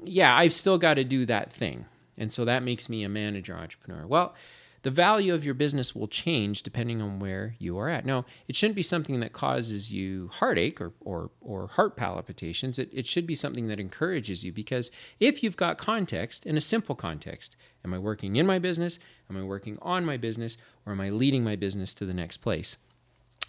yeah, 0.04 0.36
I've 0.36 0.52
still 0.52 0.78
got 0.78 0.94
to 0.94 1.04
do 1.04 1.24
that 1.26 1.52
thing. 1.52 1.86
And 2.16 2.32
so 2.32 2.44
that 2.44 2.62
makes 2.62 2.88
me 2.88 3.04
a 3.04 3.08
manager 3.08 3.56
entrepreneur. 3.56 4.06
Well, 4.06 4.34
the 4.82 4.90
value 4.90 5.34
of 5.34 5.44
your 5.44 5.54
business 5.54 5.94
will 5.94 6.08
change 6.08 6.62
depending 6.62 7.02
on 7.02 7.18
where 7.18 7.56
you 7.58 7.78
are 7.78 7.88
at. 7.88 8.06
Now, 8.06 8.24
it 8.46 8.54
shouldn't 8.56 8.76
be 8.76 8.82
something 8.82 9.20
that 9.20 9.32
causes 9.32 9.90
you 9.90 10.30
heartache 10.34 10.80
or, 10.80 10.92
or, 11.00 11.30
or 11.40 11.66
heart 11.68 11.96
palpitations. 11.96 12.78
It, 12.78 12.88
it 12.92 13.06
should 13.06 13.26
be 13.26 13.34
something 13.34 13.66
that 13.68 13.80
encourages 13.80 14.44
you 14.44 14.52
because 14.52 14.90
if 15.18 15.42
you've 15.42 15.56
got 15.56 15.78
context, 15.78 16.46
in 16.46 16.56
a 16.56 16.60
simple 16.60 16.94
context, 16.94 17.56
am 17.84 17.92
I 17.92 17.98
working 17.98 18.36
in 18.36 18.46
my 18.46 18.58
business? 18.58 18.98
Am 19.28 19.36
I 19.36 19.42
working 19.42 19.78
on 19.82 20.04
my 20.04 20.16
business? 20.16 20.58
Or 20.86 20.92
am 20.92 21.00
I 21.00 21.10
leading 21.10 21.42
my 21.42 21.56
business 21.56 21.92
to 21.94 22.04
the 22.04 22.14
next 22.14 22.38
place? 22.38 22.76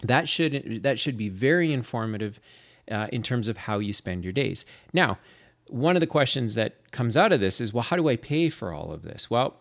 That 0.02 0.28
should, 0.28 0.82
that 0.82 0.98
should 0.98 1.16
be 1.16 1.28
very 1.28 1.72
informative 1.72 2.40
uh, 2.90 3.08
in 3.12 3.22
terms 3.22 3.48
of 3.48 3.56
how 3.56 3.78
you 3.78 3.92
spend 3.92 4.24
your 4.24 4.32
days. 4.32 4.64
Now, 4.92 5.18
one 5.66 5.96
of 5.96 6.00
the 6.00 6.06
questions 6.06 6.54
that 6.54 6.90
comes 6.90 7.16
out 7.16 7.32
of 7.32 7.40
this 7.40 7.60
is 7.60 7.72
well, 7.72 7.82
how 7.82 7.96
do 7.96 8.08
I 8.08 8.16
pay 8.16 8.48
for 8.48 8.72
all 8.72 8.92
of 8.92 9.02
this? 9.02 9.30
Well, 9.30 9.56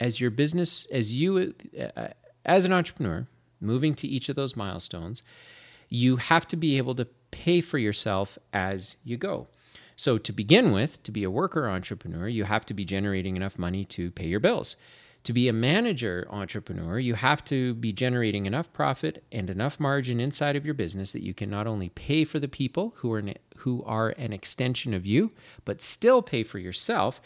as 0.00 0.20
your 0.20 0.30
business, 0.30 0.86
as 0.86 1.12
you, 1.12 1.54
uh, 1.96 2.08
as 2.44 2.64
an 2.64 2.72
entrepreneur, 2.72 3.26
moving 3.60 3.94
to 3.94 4.08
each 4.08 4.28
of 4.28 4.36
those 4.36 4.56
milestones, 4.56 5.22
you 5.88 6.16
have 6.16 6.46
to 6.48 6.56
be 6.56 6.78
able 6.78 6.94
to 6.96 7.06
pay 7.30 7.60
for 7.60 7.78
yourself 7.78 8.38
as 8.52 8.96
you 9.04 9.16
go. 9.16 9.48
So, 9.94 10.18
to 10.18 10.32
begin 10.32 10.72
with, 10.72 11.02
to 11.02 11.12
be 11.12 11.22
a 11.22 11.30
worker 11.30 11.68
entrepreneur, 11.68 12.26
you 12.26 12.44
have 12.44 12.66
to 12.66 12.74
be 12.74 12.84
generating 12.84 13.36
enough 13.36 13.58
money 13.58 13.84
to 13.86 14.10
pay 14.10 14.26
your 14.26 14.40
bills. 14.40 14.76
To 15.24 15.32
be 15.32 15.48
a 15.48 15.52
manager 15.52 16.26
entrepreneur, 16.30 16.98
you 16.98 17.14
have 17.14 17.44
to 17.44 17.74
be 17.74 17.92
generating 17.92 18.46
enough 18.46 18.72
profit 18.72 19.22
and 19.30 19.48
enough 19.48 19.78
margin 19.78 20.20
inside 20.20 20.56
of 20.56 20.64
your 20.64 20.74
business 20.74 21.12
that 21.12 21.22
you 21.22 21.32
can 21.32 21.48
not 21.48 21.68
only 21.68 21.90
pay 21.90 22.24
for 22.24 22.40
the 22.40 22.48
people 22.48 22.94
who 22.96 23.12
are 23.12 23.20
an, 23.20 23.34
who 23.58 23.84
are 23.84 24.10
an 24.18 24.32
extension 24.32 24.92
of 24.92 25.06
you, 25.06 25.30
but 25.64 25.80
still 25.80 26.22
pay 26.22 26.42
for 26.42 26.58
yourself 26.58 27.20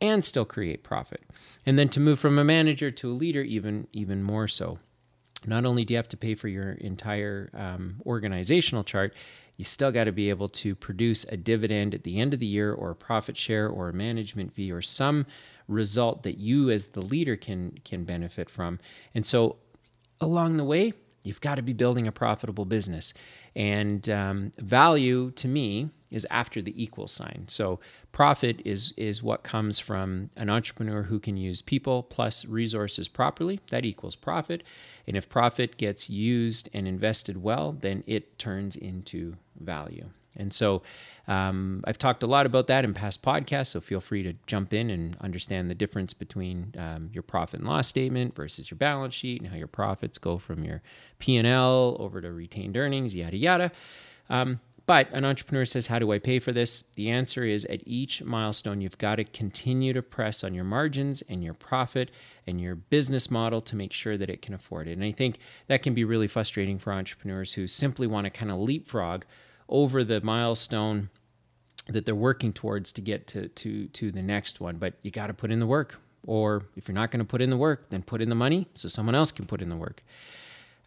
and 0.00 0.24
still 0.24 0.46
create 0.46 0.82
profit. 0.82 1.22
And 1.66 1.78
then 1.78 1.88
to 1.90 2.00
move 2.00 2.18
from 2.18 2.38
a 2.38 2.44
manager 2.44 2.90
to 2.90 3.12
a 3.12 3.14
leader, 3.14 3.42
even 3.42 3.88
even 3.92 4.22
more 4.22 4.48
so. 4.48 4.78
Not 5.46 5.66
only 5.66 5.84
do 5.84 5.92
you 5.92 5.98
have 5.98 6.08
to 6.08 6.16
pay 6.16 6.34
for 6.34 6.48
your 6.48 6.72
entire 6.72 7.50
um, 7.52 7.96
organizational 8.06 8.84
chart, 8.84 9.14
you 9.56 9.64
still 9.64 9.92
got 9.92 10.04
to 10.04 10.12
be 10.12 10.30
able 10.30 10.48
to 10.48 10.74
produce 10.74 11.24
a 11.24 11.36
dividend 11.36 11.94
at 11.94 12.02
the 12.02 12.20
end 12.20 12.34
of 12.34 12.40
the 12.40 12.46
year, 12.46 12.72
or 12.72 12.90
a 12.90 12.96
profit 12.96 13.36
share, 13.36 13.68
or 13.68 13.88
a 13.88 13.92
management 13.92 14.52
fee, 14.52 14.72
or 14.72 14.82
some 14.82 15.26
result 15.68 16.22
that 16.24 16.38
you 16.38 16.70
as 16.70 16.88
the 16.88 17.00
leader 17.00 17.36
can 17.36 17.78
can 17.84 18.04
benefit 18.04 18.50
from. 18.50 18.80
And 19.14 19.24
so, 19.24 19.56
along 20.20 20.56
the 20.56 20.64
way, 20.64 20.92
you've 21.22 21.40
got 21.40 21.54
to 21.56 21.62
be 21.62 21.72
building 21.72 22.06
a 22.06 22.12
profitable 22.12 22.64
business. 22.64 23.14
And 23.56 24.08
um, 24.08 24.52
value 24.58 25.30
to 25.32 25.48
me 25.48 25.90
is 26.10 26.26
after 26.30 26.62
the 26.62 26.80
equal 26.82 27.08
sign. 27.08 27.44
So 27.48 27.80
profit 28.12 28.60
is 28.64 28.94
is 28.96 29.22
what 29.22 29.42
comes 29.42 29.80
from 29.80 30.30
an 30.36 30.48
entrepreneur 30.48 31.02
who 31.02 31.18
can 31.18 31.36
use 31.36 31.60
people 31.60 32.02
plus 32.02 32.44
resources 32.44 33.08
properly. 33.08 33.60
That 33.70 33.84
equals 33.84 34.16
profit. 34.16 34.62
And 35.06 35.16
if 35.16 35.28
profit 35.28 35.76
gets 35.76 36.08
used 36.08 36.68
and 36.72 36.86
invested 36.86 37.42
well, 37.42 37.72
then 37.72 38.04
it 38.06 38.38
turns 38.38 38.76
into 38.76 39.36
value. 39.58 40.10
And 40.36 40.52
so 40.52 40.82
um, 41.26 41.82
I've 41.86 41.98
talked 41.98 42.22
a 42.22 42.26
lot 42.26 42.46
about 42.46 42.66
that 42.66 42.84
in 42.84 42.94
past 42.94 43.22
podcasts, 43.22 43.68
so 43.68 43.80
feel 43.80 44.00
free 44.00 44.22
to 44.22 44.34
jump 44.46 44.72
in 44.72 44.90
and 44.90 45.16
understand 45.20 45.70
the 45.70 45.74
difference 45.74 46.12
between 46.12 46.74
um, 46.78 47.10
your 47.12 47.22
profit 47.22 47.60
and 47.60 47.68
loss 47.68 47.88
statement 47.88 48.34
versus 48.34 48.70
your 48.70 48.76
balance 48.78 49.14
sheet 49.14 49.40
and 49.40 49.50
how 49.50 49.56
your 49.56 49.66
profits 49.66 50.18
go 50.18 50.38
from 50.38 50.64
your 50.64 50.82
P&L 51.18 51.96
over 51.98 52.20
to 52.20 52.32
retained 52.32 52.76
earnings, 52.76 53.14
yada, 53.14 53.36
yada. 53.36 53.72
Um, 54.28 54.60
but 54.86 55.10
an 55.12 55.24
entrepreneur 55.24 55.64
says, 55.64 55.86
How 55.86 55.98
do 55.98 56.12
I 56.12 56.18
pay 56.18 56.38
for 56.38 56.52
this? 56.52 56.82
The 56.94 57.08
answer 57.08 57.44
is 57.44 57.64
at 57.66 57.80
each 57.86 58.22
milestone, 58.22 58.80
you've 58.80 58.98
got 58.98 59.16
to 59.16 59.24
continue 59.24 59.92
to 59.94 60.02
press 60.02 60.44
on 60.44 60.54
your 60.54 60.64
margins 60.64 61.22
and 61.22 61.42
your 61.42 61.54
profit 61.54 62.10
and 62.46 62.60
your 62.60 62.74
business 62.74 63.30
model 63.30 63.62
to 63.62 63.76
make 63.76 63.92
sure 63.92 64.18
that 64.18 64.28
it 64.28 64.42
can 64.42 64.52
afford 64.52 64.88
it. 64.88 64.92
And 64.92 65.04
I 65.04 65.12
think 65.12 65.38
that 65.68 65.82
can 65.82 65.94
be 65.94 66.04
really 66.04 66.28
frustrating 66.28 66.78
for 66.78 66.92
entrepreneurs 66.92 67.54
who 67.54 67.66
simply 67.66 68.06
want 68.06 68.26
to 68.26 68.30
kind 68.30 68.50
of 68.50 68.58
leapfrog 68.58 69.24
over 69.68 70.04
the 70.04 70.20
milestone 70.20 71.10
that 71.88 72.06
they're 72.06 72.14
working 72.14 72.52
towards 72.52 72.92
to 72.92 73.00
get 73.00 73.26
to 73.28 73.48
to 73.48 73.88
to 73.88 74.10
the 74.10 74.22
next 74.22 74.60
one. 74.60 74.76
But 74.76 74.94
you 75.02 75.10
got 75.10 75.28
to 75.28 75.34
put 75.34 75.50
in 75.50 75.60
the 75.60 75.66
work 75.66 76.00
or 76.26 76.62
if 76.76 76.88
you're 76.88 76.94
not 76.94 77.10
going 77.10 77.18
to 77.18 77.28
put 77.28 77.42
in 77.42 77.50
the 77.50 77.56
work 77.56 77.90
then 77.90 78.02
put 78.02 78.22
in 78.22 78.30
the 78.30 78.34
money 78.34 78.66
so 78.74 78.88
someone 78.88 79.14
else 79.14 79.30
can 79.30 79.46
put 79.46 79.60
in 79.60 79.68
the 79.68 79.76
work. 79.76 80.02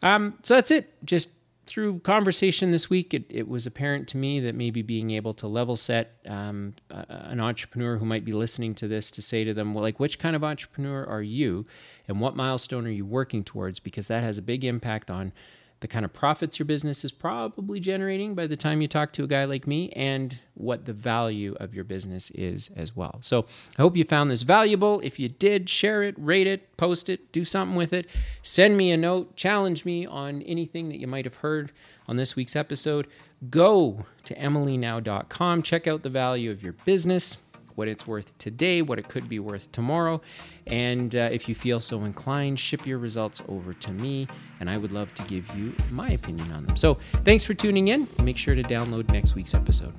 Um, 0.01 0.37
so 0.43 0.55
that's 0.55 0.71
it. 0.71 0.93
Just 1.05 1.31
through 1.67 1.99
conversation 1.99 2.71
this 2.71 2.89
week 2.89 3.13
it, 3.13 3.25
it 3.29 3.47
was 3.47 3.67
apparent 3.67 4.07
to 4.07 4.17
me 4.17 4.39
that 4.39 4.55
maybe 4.55 4.81
being 4.81 5.11
able 5.11 5.33
to 5.33 5.47
level 5.47 5.75
set 5.75 6.15
um, 6.25 6.73
an 6.89 7.41
entrepreneur 7.41 7.97
who 7.97 8.05
might 8.05 8.23
be 8.23 8.31
listening 8.31 8.73
to 8.73 8.87
this 8.87 9.11
to 9.11 9.21
say 9.21 9.43
to 9.43 9.53
them 9.53 9.73
well 9.73 9.83
like 9.83 9.99
which 9.99 10.17
kind 10.17 10.33
of 10.35 10.45
entrepreneur 10.45 11.05
are 11.05 11.21
you 11.21 11.65
and 12.07 12.21
what 12.21 12.35
milestone 12.35 12.87
are 12.87 12.91
you 12.91 13.05
working 13.05 13.43
towards? 13.43 13.79
Because 13.79 14.07
that 14.07 14.23
has 14.23 14.37
a 14.37 14.41
big 14.41 14.63
impact 14.63 15.11
on 15.11 15.33
the 15.79 15.87
kind 15.87 16.03
of 16.03 16.11
profits 16.11 16.57
your 16.57 16.65
business 16.65 17.05
is 17.05 17.11
probably 17.11 17.79
generating 17.79 18.33
by 18.33 18.47
the 18.47 18.55
time 18.55 18.81
you 18.81 18.87
talk 18.87 19.11
to 19.13 19.23
a 19.23 19.27
guy 19.27 19.45
like 19.45 19.67
me, 19.67 19.89
and 19.91 20.39
what 20.55 20.85
the 20.85 20.93
value 20.93 21.55
of 21.59 21.75
your 21.75 21.83
business 21.83 22.31
is 22.31 22.69
as 22.75 22.95
well. 22.95 23.19
So 23.21 23.45
I 23.77 23.81
hope 23.81 23.95
you 23.95 24.03
found 24.03 24.31
this 24.31 24.41
valuable. 24.41 24.99
If 25.01 25.19
you 25.19 25.29
did, 25.29 25.69
share 25.69 26.03
it, 26.03 26.15
rate 26.17 26.47
it, 26.47 26.75
post 26.77 27.09
it, 27.09 27.31
do 27.31 27.45
something 27.45 27.75
with 27.75 27.93
it. 27.93 28.09
Send 28.41 28.77
me 28.77 28.91
a 28.91 28.97
note, 28.97 29.35
challenge 29.35 29.85
me 29.85 30.05
on 30.05 30.41
anything 30.43 30.89
that 30.89 30.99
you 30.99 31.07
might 31.07 31.25
have 31.25 31.35
heard 31.35 31.71
on 32.07 32.17
this 32.17 32.35
week's 32.35 32.55
episode. 32.55 33.07
Go 33.49 34.05
to 34.23 34.33
mlenow.com, 34.35 35.61
check 35.61 35.85
out 35.85 36.01
the 36.01 36.09
value 36.09 36.49
of 36.49 36.63
your 36.63 36.73
business 36.73 37.43
what 37.77 37.87
it's 37.87 38.07
worth 38.07 38.35
today, 38.39 38.81
what 38.81 38.97
it 38.97 39.07
could 39.07 39.29
be 39.29 39.39
worth 39.39 39.71
tomorrow. 39.71 40.19
And 40.65 41.15
uh, 41.15 41.29
if 41.31 41.47
you 41.47 41.53
feel 41.53 41.79
so 41.79 42.03
inclined, 42.03 42.59
ship 42.59 42.87
your 42.87 42.97
results 42.97 43.41
over 43.47 43.73
to 43.73 43.91
me, 43.91 44.27
and 44.59 44.69
I 44.69 44.77
would 44.77 44.91
love 44.91 45.13
to 45.13 45.23
give 45.23 45.47
you 45.55 45.73
my 45.93 46.07
opinion 46.07 46.51
on 46.51 46.65
them. 46.65 46.75
So 46.75 46.95
thanks 47.23 47.45
for 47.45 47.53
tuning 47.53 47.89
in. 47.89 48.07
Make 48.21 48.37
sure 48.37 48.55
to 48.55 48.63
download 48.63 49.11
next 49.11 49.35
week's 49.35 49.53
episode. 49.53 49.93